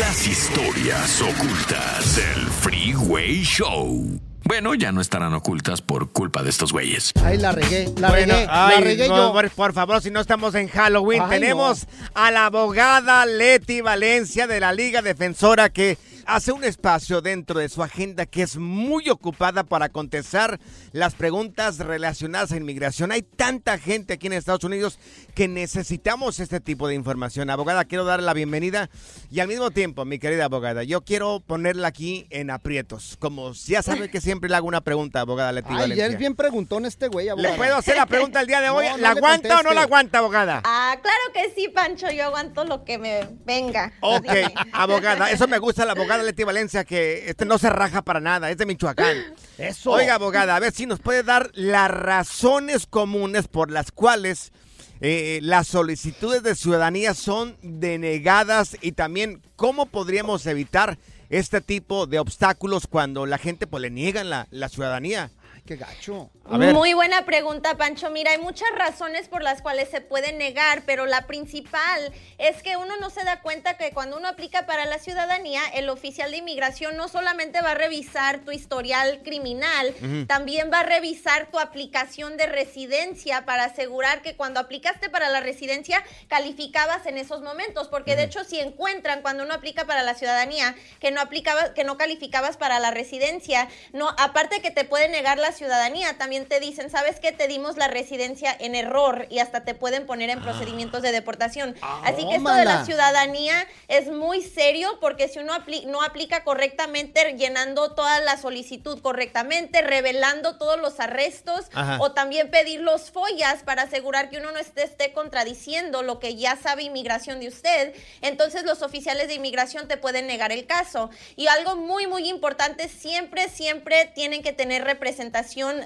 las 0.00 0.26
historias 0.26 1.20
ocultas 1.20 2.16
del 2.16 2.46
Freeway 2.62 3.42
Show. 3.42 4.18
Bueno, 4.44 4.74
ya 4.74 4.92
no 4.92 5.02
estarán 5.02 5.34
ocultas 5.34 5.82
por 5.82 6.10
culpa 6.10 6.42
de 6.42 6.48
estos 6.48 6.72
güeyes. 6.72 7.12
Ay, 7.22 7.36
la 7.36 7.52
regué, 7.52 7.92
la 7.98 8.08
Bueno, 8.08 8.32
regué, 8.32 8.46
ay, 8.50 8.74
la 8.76 8.80
regué 8.80 9.08
no, 9.08 9.16
yo. 9.16 9.32
por, 9.34 9.50
por 9.50 9.72
favor, 9.74 10.00
si 10.00 10.10
no 10.10 10.20
estamos 10.20 10.54
en 10.54 10.68
Halloween, 10.68 11.22
Ay, 11.24 11.28
tenemos 11.38 11.86
a 12.14 12.30
la 12.30 12.46
abogada 12.46 13.26
Leti 13.26 13.82
Valencia 13.82 14.46
de 14.46 14.58
la 14.58 14.72
Liga 14.72 15.02
Defensora 15.02 15.68
que 15.68 15.98
hace 16.30 16.52
un 16.52 16.62
espacio 16.62 17.20
dentro 17.20 17.58
de 17.58 17.68
su 17.68 17.82
agenda 17.82 18.24
que 18.24 18.42
es 18.42 18.56
muy 18.56 19.08
ocupada 19.10 19.64
para 19.64 19.88
contestar 19.88 20.60
las 20.92 21.14
preguntas 21.14 21.78
relacionadas 21.78 22.52
a 22.52 22.56
inmigración. 22.56 23.10
Hay 23.10 23.22
tanta 23.22 23.78
gente 23.78 24.14
aquí 24.14 24.28
en 24.28 24.34
Estados 24.34 24.62
Unidos 24.62 24.98
que 25.34 25.48
necesitamos 25.48 26.38
este 26.38 26.60
tipo 26.60 26.86
de 26.86 26.94
información. 26.94 27.50
Abogada, 27.50 27.84
quiero 27.84 28.04
darle 28.04 28.26
la 28.26 28.34
bienvenida 28.34 28.90
y 29.30 29.40
al 29.40 29.48
mismo 29.48 29.72
tiempo, 29.72 30.04
mi 30.04 30.18
querida 30.20 30.44
abogada, 30.44 30.84
yo 30.84 31.00
quiero 31.02 31.40
ponerla 31.40 31.88
aquí 31.88 32.26
en 32.30 32.50
aprietos. 32.50 33.16
Como 33.18 33.52
ya 33.52 33.82
sabe 33.82 34.08
que 34.08 34.20
siempre 34.20 34.48
le 34.48 34.56
hago 34.56 34.68
una 34.68 34.82
pregunta, 34.82 35.20
abogada 35.20 35.50
Leti 35.50 35.68
Ay, 35.70 35.76
Valencia. 35.78 36.06
es 36.06 36.16
bien 36.18 36.36
preguntón 36.36 36.86
este 36.86 37.08
güey, 37.08 37.26
¿Le 37.26 37.30
abogada. 37.32 37.56
puedo 37.56 37.76
hacer 37.76 37.96
la 37.96 38.06
pregunta 38.06 38.40
el 38.40 38.46
día 38.46 38.60
de 38.60 38.70
hoy? 38.70 38.86
No, 38.86 38.92
no 38.92 38.96
¿La 38.98 39.14
le 39.14 39.18
aguanta 39.18 39.58
o 39.58 39.62
no 39.64 39.72
la 39.72 39.82
aguanta, 39.82 40.18
abogada? 40.18 40.62
Ah, 40.64 40.96
claro 41.02 41.20
que 41.34 41.52
sí, 41.54 41.68
Pancho. 41.68 42.06
Yo 42.10 42.26
aguanto 42.26 42.64
lo 42.64 42.84
que 42.84 42.98
me 42.98 43.26
venga. 43.44 43.92
Ok, 44.00 44.26
abogada, 44.72 45.30
eso 45.32 45.48
me 45.48 45.58
gusta 45.58 45.84
la 45.84 45.92
abogada 45.92 46.19
Leti 46.22 46.44
Valencia, 46.44 46.84
que 46.84 47.28
este 47.28 47.44
no 47.44 47.58
se 47.58 47.70
raja 47.70 48.02
para 48.02 48.20
nada, 48.20 48.50
es 48.50 48.56
de 48.58 48.66
Michoacán. 48.66 49.16
Eso. 49.58 49.90
Oiga, 49.92 50.14
abogada, 50.14 50.56
a 50.56 50.60
ver 50.60 50.72
si 50.72 50.86
nos 50.86 51.00
puede 51.00 51.22
dar 51.22 51.50
las 51.54 51.90
razones 51.90 52.86
comunes 52.86 53.48
por 53.48 53.70
las 53.70 53.92
cuales 53.92 54.52
eh, 55.00 55.40
las 55.42 55.68
solicitudes 55.68 56.42
de 56.42 56.54
ciudadanía 56.54 57.14
son 57.14 57.56
denegadas 57.62 58.76
y 58.82 58.92
también 58.92 59.40
cómo 59.56 59.86
podríamos 59.86 60.46
evitar 60.46 60.98
este 61.30 61.60
tipo 61.60 62.06
de 62.06 62.18
obstáculos 62.18 62.86
cuando 62.86 63.24
la 63.24 63.38
gente 63.38 63.66
pues, 63.66 63.80
le 63.80 63.90
niegan 63.90 64.28
la, 64.28 64.46
la 64.50 64.68
ciudadanía. 64.68 65.30
Ay, 65.60 65.62
qué 65.66 65.76
gacho. 65.76 66.30
A 66.44 66.58
ver. 66.58 66.74
Muy 66.74 66.94
buena 66.94 67.24
pregunta, 67.24 67.76
Pancho. 67.76 68.10
Mira, 68.10 68.32
hay 68.32 68.38
muchas 68.38 68.68
razones 68.76 69.28
por 69.28 69.42
las 69.42 69.62
cuales 69.62 69.88
se 69.88 70.00
puede 70.00 70.32
negar, 70.32 70.82
pero 70.86 71.06
la 71.06 71.26
principal 71.26 72.12
es 72.38 72.62
que 72.62 72.76
uno 72.76 72.96
no 72.96 73.10
se 73.10 73.24
da 73.24 73.40
cuenta 73.40 73.76
que 73.76 73.92
cuando 73.92 74.16
uno 74.16 74.26
aplica 74.26 74.66
para 74.66 74.84
la 74.86 74.98
ciudadanía, 74.98 75.60
el 75.74 75.88
oficial 75.88 76.30
de 76.30 76.38
inmigración 76.38 76.96
no 76.96 77.08
solamente 77.08 77.60
va 77.60 77.72
a 77.72 77.74
revisar 77.74 78.40
tu 78.40 78.52
historial 78.52 79.22
criminal, 79.22 79.94
también 80.26 80.70
va 80.72 80.80
a 80.80 80.84
revisar 80.84 81.50
tu 81.50 81.58
aplicación 81.58 82.36
de 82.36 82.46
residencia 82.46 83.44
para 83.44 83.64
asegurar 83.64 84.22
que 84.22 84.36
cuando 84.36 84.60
aplicaste 84.60 85.08
para 85.08 85.28
la 85.28 85.40
residencia 85.40 86.02
calificabas 86.28 87.06
en 87.06 87.18
esos 87.18 87.42
momentos, 87.42 87.88
porque 87.88 88.16
de 88.16 88.24
hecho 88.24 88.44
si 88.44 88.58
encuentran 88.58 89.22
cuando 89.22 89.44
uno 89.44 89.54
aplica 89.54 89.84
para 89.84 90.02
la 90.02 90.14
ciudadanía 90.14 90.74
que 91.00 91.10
no 91.10 91.20
aplicabas, 91.20 91.70
que 91.70 91.84
no 91.84 91.96
calificabas 91.96 92.56
para 92.56 92.80
la 92.80 92.90
residencia, 92.90 93.68
no, 93.92 94.08
aparte 94.18 94.60
que 94.60 94.70
te 94.70 94.84
puede 94.84 95.08
negar 95.08 95.38
la 95.38 95.49
ciudadanía, 95.52 96.16
también 96.18 96.46
te 96.46 96.60
dicen, 96.60 96.90
¿sabes 96.90 97.20
qué? 97.20 97.32
Te 97.32 97.48
dimos 97.48 97.76
la 97.76 97.88
residencia 97.88 98.54
en 98.58 98.74
error 98.74 99.26
y 99.30 99.38
hasta 99.38 99.64
te 99.64 99.74
pueden 99.74 100.06
poner 100.06 100.30
en 100.30 100.40
procedimientos 100.42 101.02
de 101.02 101.12
deportación. 101.12 101.74
Así 102.04 102.26
que 102.28 102.36
esto 102.36 102.52
de 102.52 102.64
la 102.64 102.84
ciudadanía 102.84 103.66
es 103.88 104.08
muy 104.08 104.42
serio 104.42 104.98
porque 105.00 105.28
si 105.28 105.38
uno 105.38 105.52
apli- 105.54 105.84
no 105.86 106.02
aplica 106.02 106.44
correctamente, 106.44 107.34
llenando 107.36 107.94
toda 107.94 108.20
la 108.20 108.36
solicitud 108.36 109.00
correctamente, 109.00 109.82
revelando 109.82 110.58
todos 110.58 110.78
los 110.80 111.00
arrestos 111.00 111.66
Ajá. 111.72 111.98
o 112.00 112.12
también 112.12 112.50
pedir 112.50 112.80
los 112.80 113.10
follas 113.10 113.62
para 113.62 113.82
asegurar 113.82 114.30
que 114.30 114.38
uno 114.38 114.52
no 114.52 114.58
esté, 114.58 114.82
esté 114.84 115.12
contradiciendo 115.12 116.02
lo 116.02 116.18
que 116.20 116.36
ya 116.36 116.56
sabe 116.56 116.82
inmigración 116.84 117.40
de 117.40 117.48
usted, 117.48 117.94
entonces 118.20 118.64
los 118.64 118.82
oficiales 118.82 119.28
de 119.28 119.34
inmigración 119.34 119.88
te 119.88 119.96
pueden 119.96 120.26
negar 120.26 120.52
el 120.52 120.66
caso. 120.66 121.10
Y 121.36 121.46
algo 121.48 121.76
muy, 121.76 122.06
muy 122.06 122.28
importante, 122.28 122.88
siempre, 122.88 123.48
siempre 123.48 124.10
tienen 124.14 124.42
que 124.42 124.52
tener 124.52 124.84
representación 124.84 125.39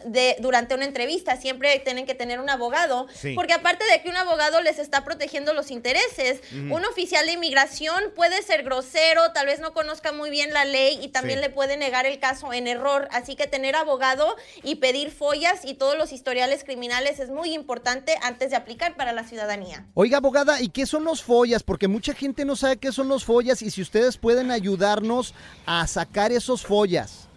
de 0.05 0.37
durante 0.41 0.75
una 0.75 0.85
entrevista, 0.85 1.37
siempre 1.37 1.79
tienen 1.81 2.07
que 2.07 2.15
tener 2.15 2.41
un 2.41 2.51
abogado, 2.51 3.07
Sí. 3.15 3.35
porque 3.35 3.53
aparte 3.53 3.85
de 3.91 4.03
que 4.03 4.09
un 4.09 4.17
abogado 4.17 4.61
les 4.61 4.79
está 4.79 5.05
protegiendo 5.05 5.53
los 5.53 5.71
intereses, 5.71 6.41
un 6.53 6.85
oficial 6.85 7.27
de 7.27 7.33
inmigración 7.33 8.03
puede 8.15 8.43
ser 8.43 8.63
grosero, 8.63 9.33
tal 9.33 9.47
vez 9.47 9.61
no 9.61 9.73
conozca 9.73 10.13
muy 10.13 10.31
bien 10.31 10.53
la 10.53 10.65
ley 10.65 10.99
y 11.03 11.09
también 11.09 11.39
Sí. 11.39 11.45
le 11.45 11.51
puede 11.51 11.77
negar 11.77 12.07
el 12.07 12.19
caso 12.19 12.53
en 12.53 12.67
error. 12.67 13.09
Así 13.11 13.37
que 13.37 13.47
tener 13.47 13.77
abogado 13.77 14.37
y 14.63 14.77
pedir 14.77 15.11
follas 15.11 15.65
y 15.65 15.75
todos 15.75 15.97
los 15.97 16.13
historiales 16.13 16.65
criminales 16.65 17.19
es 17.21 17.31
muy 17.31 17.53
importante 17.55 18.17
antes 18.23 18.51
de 18.51 18.57
aplicar 18.57 18.97
para 18.97 19.13
la 19.13 19.25
ciudadanía. 19.25 19.87
Oiga, 19.95 20.19
abogada, 20.19 20.61
¿y 20.61 20.69
qué 20.69 20.87
son 20.87 21.05
los 21.05 21.23
follas? 21.23 21.63
Porque 21.63 21.89
mucha 21.89 22.15
gente 22.15 22.45
no 22.45 22.57
sabe 22.57 22.77
qué 22.79 22.93
son 22.93 23.09
los 23.09 23.25
follas 23.25 23.63
y 23.63 23.71
si 23.71 23.83
ustedes 23.83 24.17
pueden 24.17 24.51
ayudarnos 24.51 25.35
a 25.67 25.87
sacar 25.87 26.33
esos 26.33 26.63
follas. 26.67 27.29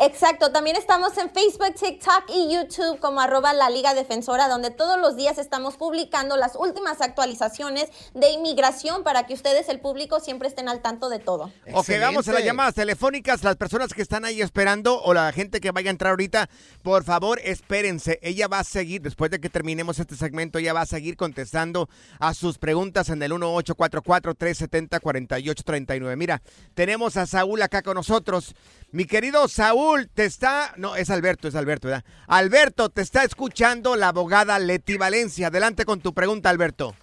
Exacto, 0.00 0.50
también 0.50 0.76
estamos 0.76 1.16
en 1.18 1.30
Facebook, 1.30 1.74
TikTok 1.74 2.24
y 2.28 2.52
YouTube 2.52 2.98
como 2.98 3.20
arroba 3.20 3.52
la 3.52 3.70
Liga 3.70 3.94
Defensora, 3.94 4.48
donde 4.48 4.70
todos 4.70 4.98
los 4.98 5.16
días 5.16 5.38
estamos 5.38 5.76
publicando 5.76 6.36
las 6.36 6.56
últimas 6.56 7.00
actualizaciones 7.00 7.90
de 8.14 8.30
inmigración 8.30 9.04
para 9.04 9.26
que 9.26 9.34
ustedes, 9.34 9.68
el 9.68 9.80
público, 9.80 10.18
siempre 10.18 10.48
estén 10.48 10.68
al 10.68 10.80
tanto 10.80 11.08
de 11.08 11.18
todo. 11.18 11.52
Ok, 11.74 11.90
vamos 12.00 12.26
a 12.28 12.32
las 12.32 12.42
llamadas 12.42 12.74
telefónicas. 12.74 13.44
Las 13.44 13.56
personas 13.56 13.92
que 13.92 14.02
están 14.02 14.24
ahí 14.24 14.40
esperando 14.40 15.00
o 15.02 15.12
la 15.12 15.30
gente 15.30 15.60
que 15.60 15.70
vaya 15.70 15.90
a 15.90 15.92
entrar 15.92 16.10
ahorita, 16.10 16.48
por 16.82 17.04
favor, 17.04 17.38
espérense. 17.44 18.18
Ella 18.22 18.48
va 18.48 18.60
a 18.60 18.64
seguir, 18.64 19.02
después 19.02 19.30
de 19.30 19.40
que 19.40 19.50
terminemos 19.50 19.98
este 19.98 20.16
segmento, 20.16 20.58
ella 20.58 20.72
va 20.72 20.80
a 20.80 20.86
seguir 20.86 21.16
contestando 21.16 21.88
a 22.18 22.34
sus 22.34 22.58
preguntas 22.58 23.10
en 23.10 23.22
el 23.22 23.32
1844-370-4839. 23.32 26.16
Mira, 26.16 26.42
tenemos 26.74 27.16
a 27.16 27.26
Saúl 27.26 27.62
acá 27.62 27.82
con 27.82 27.94
nosotros. 27.94 28.54
Mi 28.90 29.06
querido 29.06 29.48
Saúl, 29.48 29.81
te 30.14 30.24
está... 30.24 30.72
No, 30.76 30.96
es 30.96 31.10
Alberto, 31.10 31.48
es 31.48 31.54
Alberto, 31.54 31.88
¿verdad? 31.88 32.04
Alberto, 32.26 32.88
te 32.88 33.02
está 33.02 33.24
escuchando 33.24 33.96
la 33.96 34.08
abogada 34.08 34.58
Leti 34.58 34.96
Valencia. 34.96 35.48
Adelante 35.48 35.84
con 35.84 36.00
tu 36.00 36.12
pregunta, 36.12 36.50
Alberto. 36.50 36.94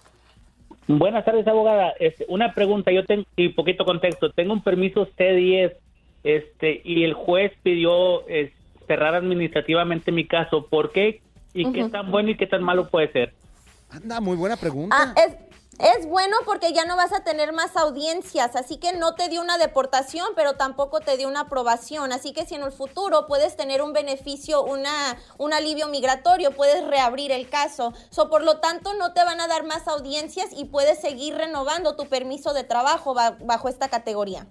Buenas 0.86 1.24
tardes, 1.24 1.46
abogada. 1.46 1.92
Este, 2.00 2.24
una 2.28 2.52
pregunta, 2.54 2.90
yo 2.90 3.04
tengo 3.04 3.24
y 3.36 3.50
poquito 3.50 3.84
contexto. 3.84 4.30
Tengo 4.32 4.52
un 4.52 4.62
permiso 4.62 5.06
C10 5.16 5.72
este, 6.24 6.80
y 6.84 7.04
el 7.04 7.14
juez 7.14 7.52
pidió 7.62 8.24
cerrar 8.86 9.14
administrativamente 9.14 10.10
mi 10.12 10.26
caso. 10.26 10.66
¿Por 10.66 10.92
qué? 10.92 11.20
¿Y 11.54 11.72
qué 11.72 11.88
tan 11.88 12.10
bueno 12.10 12.30
y 12.30 12.36
qué 12.36 12.46
tan 12.46 12.62
malo 12.62 12.88
puede 12.88 13.10
ser? 13.12 13.34
Anda, 13.90 14.20
muy 14.20 14.36
buena 14.36 14.56
pregunta. 14.56 14.96
Ah, 14.98 15.14
es, 15.16 15.36
es 15.80 16.06
bueno 16.06 16.36
porque 16.44 16.72
ya 16.72 16.84
no 16.84 16.96
vas 16.96 17.12
a 17.12 17.24
tener 17.24 17.52
más 17.52 17.76
audiencias, 17.76 18.54
así 18.56 18.76
que 18.76 18.92
no 18.92 19.14
te 19.14 19.28
dio 19.28 19.40
una 19.40 19.58
deportación, 19.58 20.26
pero 20.36 20.54
tampoco 20.54 21.00
te 21.00 21.16
dio 21.16 21.26
una 21.28 21.40
aprobación. 21.40 22.12
Así 22.12 22.32
que 22.32 22.44
si 22.46 22.54
en 22.54 22.62
el 22.62 22.72
futuro 22.72 23.26
puedes 23.26 23.56
tener 23.56 23.82
un 23.82 23.92
beneficio, 23.92 24.62
una, 24.62 25.16
un 25.38 25.52
alivio 25.52 25.88
migratorio, 25.88 26.50
puedes 26.52 26.86
reabrir 26.86 27.32
el 27.32 27.48
caso. 27.48 27.92
So, 28.10 28.28
por 28.28 28.42
lo 28.42 28.58
tanto, 28.60 28.94
no 28.94 29.12
te 29.12 29.24
van 29.24 29.40
a 29.40 29.48
dar 29.48 29.64
más 29.64 29.88
audiencias 29.88 30.48
y 30.56 30.66
puedes 30.66 31.00
seguir 31.00 31.34
renovando 31.34 31.96
tu 31.96 32.06
permiso 32.06 32.52
de 32.52 32.64
trabajo 32.64 33.14
ba- 33.14 33.36
bajo 33.40 33.68
esta 33.68 33.88
categoría. 33.88 34.46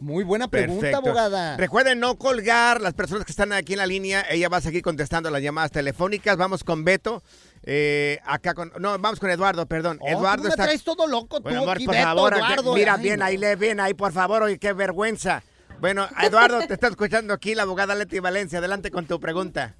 Muy 0.00 0.22
buena 0.22 0.46
pregunta, 0.46 0.96
abogada. 0.98 1.56
Recuerden 1.56 1.98
no 1.98 2.16
colgar 2.18 2.80
las 2.80 2.94
personas 2.94 3.24
que 3.24 3.32
están 3.32 3.52
aquí 3.52 3.72
en 3.72 3.80
la 3.80 3.86
línea. 3.86 4.24
Ella 4.30 4.48
va 4.48 4.58
a 4.58 4.60
seguir 4.60 4.80
contestando 4.80 5.28
las 5.28 5.42
llamadas 5.42 5.72
telefónicas. 5.72 6.36
Vamos 6.36 6.62
con 6.62 6.84
Beto. 6.84 7.24
Eh, 7.62 8.18
acá 8.24 8.54
con. 8.54 8.72
No, 8.78 8.98
vamos 8.98 9.20
con 9.20 9.30
Eduardo, 9.30 9.66
perdón. 9.66 9.98
Oh, 10.00 10.08
Eduardo 10.08 10.42
tú 10.42 10.42
me 10.44 10.48
está. 10.50 10.64
traes 10.64 10.84
todo 10.84 11.06
loco, 11.06 11.40
Bueno, 11.40 11.58
tú 11.58 11.64
amor, 11.64 11.76
aquí, 11.76 11.84
por 11.86 11.94
Beto, 11.94 12.06
favor, 12.06 12.34
Eduardo. 12.34 12.74
mira 12.74 12.94
Ay, 12.94 13.02
bien 13.02 13.18
no. 13.20 13.24
ahí, 13.24 13.36
lee 13.36 13.54
bien 13.58 13.80
ahí, 13.80 13.94
por 13.94 14.12
favor. 14.12 14.42
Oye, 14.42 14.58
qué 14.58 14.72
vergüenza. 14.72 15.42
Bueno, 15.80 16.06
Eduardo, 16.22 16.58
te 16.66 16.74
está 16.74 16.88
escuchando 16.88 17.32
aquí 17.34 17.54
la 17.54 17.62
abogada 17.62 17.94
Leti 17.94 18.18
Valencia. 18.18 18.58
Adelante 18.58 18.90
con 18.90 19.06
tu 19.06 19.20
pregunta. 19.20 19.74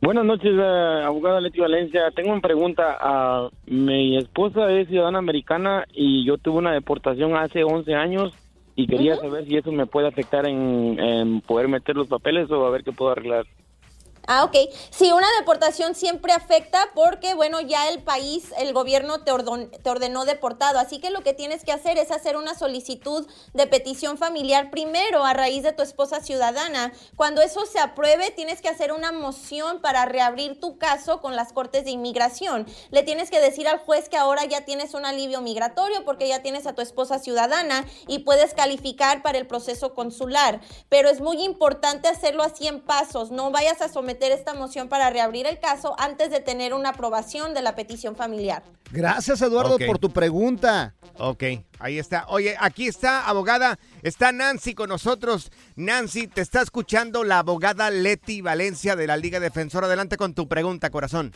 Buenas 0.00 0.24
noches, 0.24 0.52
eh, 0.54 1.02
abogada 1.04 1.40
Leti 1.40 1.60
Valencia. 1.60 2.10
Tengo 2.14 2.32
una 2.32 2.40
pregunta. 2.40 2.96
Ah, 3.00 3.48
mi 3.66 4.16
esposa 4.16 4.70
es 4.72 4.88
ciudadana 4.88 5.18
americana 5.18 5.84
y 5.92 6.24
yo 6.24 6.38
tuve 6.38 6.58
una 6.58 6.72
deportación 6.72 7.36
hace 7.36 7.64
11 7.64 7.94
años 7.94 8.32
y 8.76 8.86
quería 8.86 9.16
saber 9.16 9.44
si 9.46 9.56
eso 9.56 9.72
me 9.72 9.86
puede 9.86 10.06
afectar 10.06 10.48
en, 10.48 10.98
en 11.00 11.40
poder 11.40 11.66
meter 11.66 11.96
los 11.96 12.06
papeles 12.06 12.48
o 12.50 12.64
a 12.64 12.70
ver 12.70 12.84
qué 12.84 12.92
puedo 12.92 13.10
arreglar. 13.10 13.44
Ah, 14.30 14.44
ok. 14.44 14.54
Sí, 14.90 15.10
una 15.10 15.26
deportación 15.38 15.94
siempre 15.94 16.34
afecta 16.34 16.90
porque, 16.94 17.32
bueno, 17.32 17.62
ya 17.62 17.88
el 17.88 18.02
país, 18.02 18.52
el 18.58 18.74
gobierno 18.74 19.24
te, 19.24 19.32
ordon- 19.32 19.70
te 19.82 19.88
ordenó 19.88 20.26
deportado. 20.26 20.78
Así 20.78 21.00
que 21.00 21.08
lo 21.08 21.22
que 21.22 21.32
tienes 21.32 21.64
que 21.64 21.72
hacer 21.72 21.96
es 21.96 22.10
hacer 22.10 22.36
una 22.36 22.54
solicitud 22.54 23.26
de 23.54 23.66
petición 23.66 24.18
familiar 24.18 24.70
primero 24.70 25.24
a 25.24 25.32
raíz 25.32 25.62
de 25.62 25.72
tu 25.72 25.82
esposa 25.82 26.20
ciudadana. 26.20 26.92
Cuando 27.16 27.40
eso 27.40 27.64
se 27.64 27.78
apruebe, 27.78 28.30
tienes 28.30 28.60
que 28.60 28.68
hacer 28.68 28.92
una 28.92 29.12
moción 29.12 29.80
para 29.80 30.04
reabrir 30.04 30.60
tu 30.60 30.76
caso 30.76 31.22
con 31.22 31.34
las 31.34 31.54
cortes 31.54 31.86
de 31.86 31.92
inmigración. 31.92 32.66
Le 32.90 33.02
tienes 33.04 33.30
que 33.30 33.40
decir 33.40 33.66
al 33.66 33.78
juez 33.78 34.10
que 34.10 34.18
ahora 34.18 34.44
ya 34.44 34.66
tienes 34.66 34.92
un 34.92 35.06
alivio 35.06 35.40
migratorio 35.40 36.04
porque 36.04 36.28
ya 36.28 36.42
tienes 36.42 36.66
a 36.66 36.74
tu 36.74 36.82
esposa 36.82 37.18
ciudadana 37.18 37.86
y 38.06 38.18
puedes 38.18 38.52
calificar 38.52 39.22
para 39.22 39.38
el 39.38 39.46
proceso 39.46 39.94
consular. 39.94 40.60
Pero 40.90 41.08
es 41.08 41.22
muy 41.22 41.42
importante 41.42 42.08
hacerlo 42.08 42.42
así 42.42 42.66
en 42.66 42.82
pasos. 42.82 43.30
No 43.30 43.50
vayas 43.50 43.80
a 43.80 43.88
someter 43.88 44.17
esta 44.20 44.54
moción 44.54 44.88
para 44.88 45.10
reabrir 45.10 45.46
el 45.46 45.58
caso 45.58 45.94
antes 45.98 46.30
de 46.30 46.40
tener 46.40 46.74
una 46.74 46.90
aprobación 46.90 47.54
de 47.54 47.62
la 47.62 47.74
petición 47.74 48.16
familiar. 48.16 48.62
Gracias, 48.90 49.40
Eduardo, 49.42 49.78
por 49.78 49.98
tu 49.98 50.10
pregunta. 50.10 50.94
Ok, 51.18 51.44
ahí 51.78 51.98
está. 51.98 52.26
Oye, 52.28 52.56
aquí 52.58 52.86
está, 52.86 53.28
abogada. 53.28 53.78
Está 54.02 54.32
Nancy 54.32 54.74
con 54.74 54.88
nosotros. 54.88 55.50
Nancy, 55.76 56.26
te 56.26 56.40
está 56.40 56.62
escuchando 56.62 57.24
la 57.24 57.40
abogada 57.40 57.90
Leti 57.90 58.40
Valencia 58.40 58.96
de 58.96 59.06
la 59.06 59.16
Liga 59.16 59.40
Defensora. 59.40 59.86
Adelante 59.86 60.16
con 60.16 60.34
tu 60.34 60.48
pregunta, 60.48 60.90
corazón. 60.90 61.32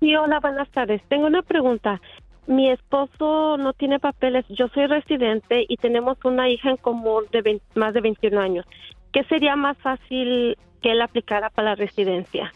Sí, 0.00 0.14
hola, 0.14 0.40
buenas 0.40 0.70
tardes. 0.70 1.00
Tengo 1.08 1.26
una 1.26 1.42
pregunta. 1.42 2.00
Mi 2.46 2.70
esposo 2.70 3.56
no 3.56 3.72
tiene 3.72 3.98
papeles. 3.98 4.44
Yo 4.50 4.68
soy 4.68 4.86
residente 4.86 5.64
y 5.68 5.76
tenemos 5.78 6.18
una 6.24 6.48
hija 6.48 6.70
en 6.70 6.76
común 6.76 7.24
de 7.32 7.42
20 7.42 7.64
más 7.74 7.94
de 7.94 8.00
21 8.00 8.40
años. 8.40 8.66
¿Qué 9.12 9.24
sería 9.24 9.56
más 9.56 9.76
fácil 9.78 10.56
que 10.76 10.92
él 10.92 11.02
aplicara 11.02 11.50
para 11.50 11.70
la 11.70 11.74
residencia? 11.74 12.52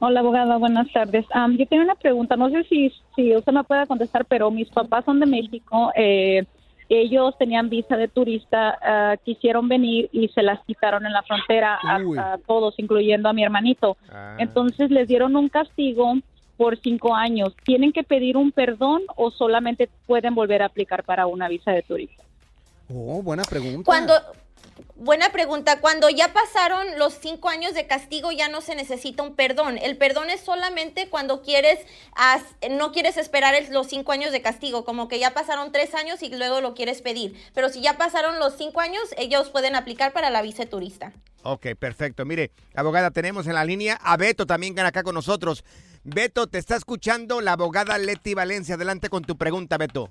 Hola, 0.00 0.20
abogada, 0.20 0.56
buenas 0.58 0.90
tardes. 0.92 1.26
Am, 1.32 1.56
yo 1.56 1.66
tengo 1.66 1.82
una 1.82 1.96
pregunta, 1.96 2.36
no 2.36 2.50
sé 2.50 2.64
si, 2.64 2.92
si 3.16 3.34
usted 3.34 3.52
me 3.52 3.64
puede 3.64 3.86
contestar, 3.86 4.24
pero 4.26 4.50
mis 4.50 4.68
papás 4.68 5.04
son 5.04 5.18
de 5.20 5.26
México. 5.26 5.92
eh, 5.96 6.44
ellos 6.88 7.36
tenían 7.38 7.68
visa 7.68 7.96
de 7.96 8.08
turista, 8.08 8.78
ah, 8.80 9.16
quisieron 9.22 9.68
venir 9.68 10.08
y 10.10 10.28
se 10.28 10.42
las 10.42 10.58
quitaron 10.64 11.04
en 11.04 11.12
la 11.12 11.22
frontera 11.22 11.78
a 11.82 12.38
todos, 12.46 12.78
incluyendo 12.78 13.28
a 13.28 13.32
mi 13.34 13.44
hermanito. 13.44 13.98
Ah. 14.10 14.36
Entonces 14.38 14.90
les 14.90 15.06
dieron 15.06 15.36
un 15.36 15.48
castigo 15.50 16.14
por 16.56 16.78
cinco 16.80 17.14
años. 17.14 17.54
¿Tienen 17.64 17.92
que 17.92 18.04
pedir 18.04 18.36
un 18.36 18.52
perdón 18.52 19.02
o 19.16 19.30
solamente 19.30 19.90
pueden 20.06 20.34
volver 20.34 20.62
a 20.62 20.66
aplicar 20.66 21.04
para 21.04 21.26
una 21.26 21.46
visa 21.48 21.72
de 21.72 21.82
turista? 21.82 22.24
Oh, 22.90 23.22
buena 23.22 23.42
pregunta. 23.42 23.84
Cuando, 23.84 24.14
Buena 24.96 25.30
pregunta. 25.30 25.80
Cuando 25.80 26.08
ya 26.10 26.32
pasaron 26.32 26.98
los 26.98 27.14
cinco 27.14 27.48
años 27.48 27.74
de 27.74 27.86
castigo, 27.86 28.32
ya 28.32 28.48
no 28.48 28.60
se 28.60 28.74
necesita 28.74 29.22
un 29.22 29.34
perdón. 29.36 29.78
El 29.78 29.96
perdón 29.96 30.28
es 30.30 30.40
solamente 30.40 31.08
cuando 31.08 31.42
quieres, 31.42 31.78
as- 32.16 32.56
no 32.70 32.90
quieres 32.92 33.16
esperar 33.16 33.54
el- 33.54 33.72
los 33.72 33.86
cinco 33.86 34.12
años 34.12 34.32
de 34.32 34.42
castigo, 34.42 34.84
como 34.84 35.06
que 35.08 35.18
ya 35.18 35.34
pasaron 35.34 35.70
tres 35.72 35.94
años 35.94 36.22
y 36.22 36.30
luego 36.36 36.60
lo 36.60 36.74
quieres 36.74 37.00
pedir. 37.02 37.36
Pero 37.54 37.68
si 37.68 37.80
ya 37.80 37.96
pasaron 37.96 38.38
los 38.38 38.56
cinco 38.56 38.80
años, 38.80 39.02
ellos 39.16 39.50
pueden 39.50 39.76
aplicar 39.76 40.12
para 40.12 40.30
la 40.30 40.42
visa 40.42 40.66
turista. 40.66 41.12
Ok, 41.44 41.66
perfecto. 41.78 42.24
Mire, 42.24 42.50
abogada, 42.74 43.10
tenemos 43.12 43.46
en 43.46 43.54
la 43.54 43.64
línea 43.64 43.98
a 44.02 44.16
Beto 44.16 44.46
también 44.46 44.74
que 44.74 44.80
acá 44.80 45.04
con 45.04 45.14
nosotros. 45.14 45.64
Beto, 46.02 46.46
te 46.48 46.58
está 46.58 46.74
escuchando 46.76 47.40
la 47.40 47.52
abogada 47.52 47.96
Leti 47.98 48.34
Valencia. 48.34 48.74
Adelante 48.74 49.08
con 49.08 49.22
tu 49.22 49.36
pregunta, 49.36 49.78
Beto. 49.78 50.10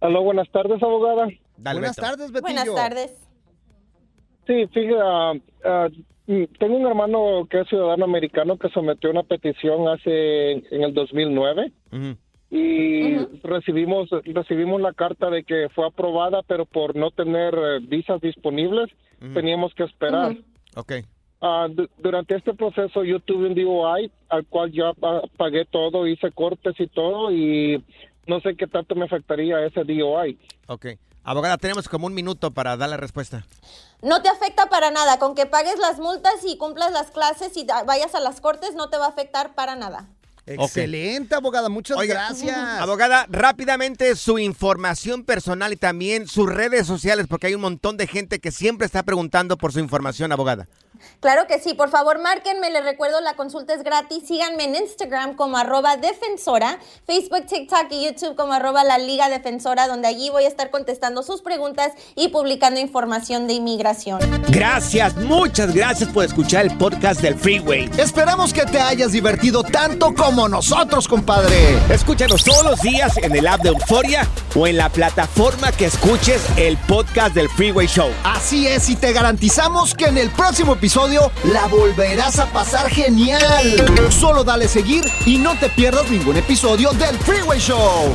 Aló, 0.00 0.22
buenas 0.22 0.50
tardes, 0.50 0.82
abogada. 0.82 1.28
Dale, 1.56 1.80
Buenas 1.80 1.96
Beto. 1.96 2.06
tardes, 2.08 2.32
Betillo. 2.32 2.42
Buenas 2.42 2.74
tardes. 2.74 3.28
Sí, 4.46 4.66
fíjate, 4.72 5.42
ah, 5.64 5.88
mm, 6.26 6.44
tengo 6.58 6.76
un 6.76 6.86
hermano 6.86 7.46
que 7.48 7.60
es 7.60 7.68
ciudadano 7.68 8.04
americano 8.04 8.58
que 8.58 8.68
sometió 8.70 9.10
una 9.10 9.22
petición 9.22 9.88
hace 9.88 10.52
en 10.52 10.82
el 10.82 10.92
2009 10.92 11.72
y 12.50 13.16
recibimos 13.42 14.08
recibimos 14.24 14.80
la 14.80 14.92
carta 14.92 15.30
de 15.30 15.44
que 15.44 15.68
fue 15.74 15.86
aprobada, 15.86 16.42
pero 16.42 16.66
por 16.66 16.94
no 16.94 17.10
tener 17.10 17.54
eh, 17.54 17.78
visas 17.82 18.20
disponibles 18.20 18.90
teníamos 19.32 19.72
que 19.74 19.84
esperar. 19.84 20.36
Ok. 20.76 20.92
Ah, 21.40 21.66
du- 21.70 21.88
durante 21.98 22.36
este 22.36 22.52
proceso 22.52 23.02
yo 23.04 23.20
tuve 23.20 23.46
un 23.48 23.54
DUI 23.54 24.10
al 24.28 24.44
cual 24.46 24.70
ya 24.72 24.92
pa- 24.92 25.22
pagué 25.38 25.64
todo, 25.64 26.06
hice 26.06 26.30
cortes 26.32 26.78
y 26.78 26.86
todo 26.88 27.32
y 27.32 27.82
no 28.26 28.40
sé 28.40 28.54
qué 28.56 28.66
tanto 28.66 28.94
me 28.94 29.06
afectaría 29.06 29.64
ese 29.64 29.84
DUI. 29.84 30.38
Ok. 30.68 30.86
Abogada, 31.24 31.56
tenemos 31.56 31.88
como 31.88 32.06
un 32.06 32.14
minuto 32.14 32.50
para 32.52 32.76
dar 32.76 32.90
la 32.90 32.98
respuesta. 32.98 33.46
No 34.02 34.20
te 34.20 34.28
afecta 34.28 34.66
para 34.66 34.90
nada. 34.90 35.18
Con 35.18 35.34
que 35.34 35.46
pagues 35.46 35.78
las 35.78 35.98
multas 35.98 36.34
y 36.46 36.58
cumplas 36.58 36.92
las 36.92 37.10
clases 37.10 37.56
y 37.56 37.66
vayas 37.86 38.14
a 38.14 38.20
las 38.20 38.40
cortes, 38.40 38.74
no 38.74 38.90
te 38.90 38.98
va 38.98 39.06
a 39.06 39.08
afectar 39.08 39.54
para 39.54 39.74
nada. 39.74 40.06
Excelente, 40.46 41.34
abogada. 41.34 41.70
Muchas 41.70 41.96
gracias. 42.06 42.54
Abogada, 42.56 43.26
rápidamente 43.30 44.14
su 44.14 44.38
información 44.38 45.24
personal 45.24 45.72
y 45.72 45.76
también 45.76 46.28
sus 46.28 46.46
redes 46.52 46.86
sociales, 46.86 47.26
porque 47.28 47.46
hay 47.46 47.54
un 47.54 47.62
montón 47.62 47.96
de 47.96 48.06
gente 48.06 48.38
que 48.38 48.50
siempre 48.50 48.84
está 48.84 49.02
preguntando 49.02 49.56
por 49.56 49.72
su 49.72 49.78
información, 49.78 50.32
abogada. 50.32 50.68
Claro 51.20 51.46
que 51.46 51.58
sí, 51.58 51.74
por 51.74 51.90
favor 51.90 52.18
márquenme, 52.20 52.70
les 52.70 52.84
recuerdo 52.84 53.20
la 53.20 53.34
consulta 53.34 53.74
es 53.74 53.82
gratis, 53.82 54.24
síganme 54.26 54.64
en 54.64 54.76
Instagram 54.76 55.34
como 55.34 55.56
arroba 55.56 55.96
defensora, 55.96 56.78
Facebook, 57.06 57.46
TikTok 57.46 57.86
y 57.90 58.06
YouTube 58.06 58.36
como 58.36 58.52
arroba 58.52 58.84
la 58.84 58.98
Liga 58.98 59.28
Defensora, 59.28 59.86
donde 59.86 60.08
allí 60.08 60.30
voy 60.30 60.44
a 60.44 60.48
estar 60.48 60.70
contestando 60.70 61.22
sus 61.22 61.42
preguntas 61.42 61.92
y 62.14 62.28
publicando 62.28 62.80
información 62.80 63.46
de 63.46 63.54
inmigración. 63.54 64.20
Gracias, 64.48 65.16
muchas 65.16 65.74
gracias 65.74 66.10
por 66.10 66.24
escuchar 66.24 66.64
el 66.64 66.76
podcast 66.78 67.20
del 67.20 67.34
Freeway. 67.34 67.90
Esperamos 67.98 68.52
que 68.52 68.64
te 68.64 68.80
hayas 68.80 69.12
divertido 69.12 69.62
tanto 69.62 70.14
como 70.14 70.48
nosotros, 70.48 71.06
compadre. 71.08 71.78
Escúchanos 71.90 72.44
todos 72.44 72.64
los 72.64 72.80
días 72.80 73.16
en 73.18 73.34
el 73.36 73.46
app 73.46 73.62
de 73.62 73.70
Euforia 73.70 74.26
o 74.54 74.66
en 74.66 74.76
la 74.76 74.88
plataforma 74.88 75.72
que 75.72 75.86
escuches 75.86 76.42
el 76.56 76.76
podcast 76.78 77.34
del 77.34 77.48
Freeway 77.48 77.86
Show. 77.86 78.10
Así 78.24 78.66
es, 78.66 78.88
y 78.88 78.96
te 78.96 79.12
garantizamos 79.12 79.94
que 79.94 80.06
en 80.06 80.18
el 80.18 80.30
próximo 80.30 80.74
episodio 80.74 80.93
la 81.52 81.66
volverás 81.66 82.38
a 82.38 82.46
pasar 82.52 82.88
genial. 82.88 83.42
Solo 84.10 84.44
dale 84.44 84.68
seguir 84.68 85.04
y 85.26 85.38
no 85.38 85.58
te 85.58 85.68
pierdas 85.68 86.08
ningún 86.08 86.36
episodio 86.36 86.92
del 86.92 87.18
Freeway 87.18 87.58
Show. 87.58 88.14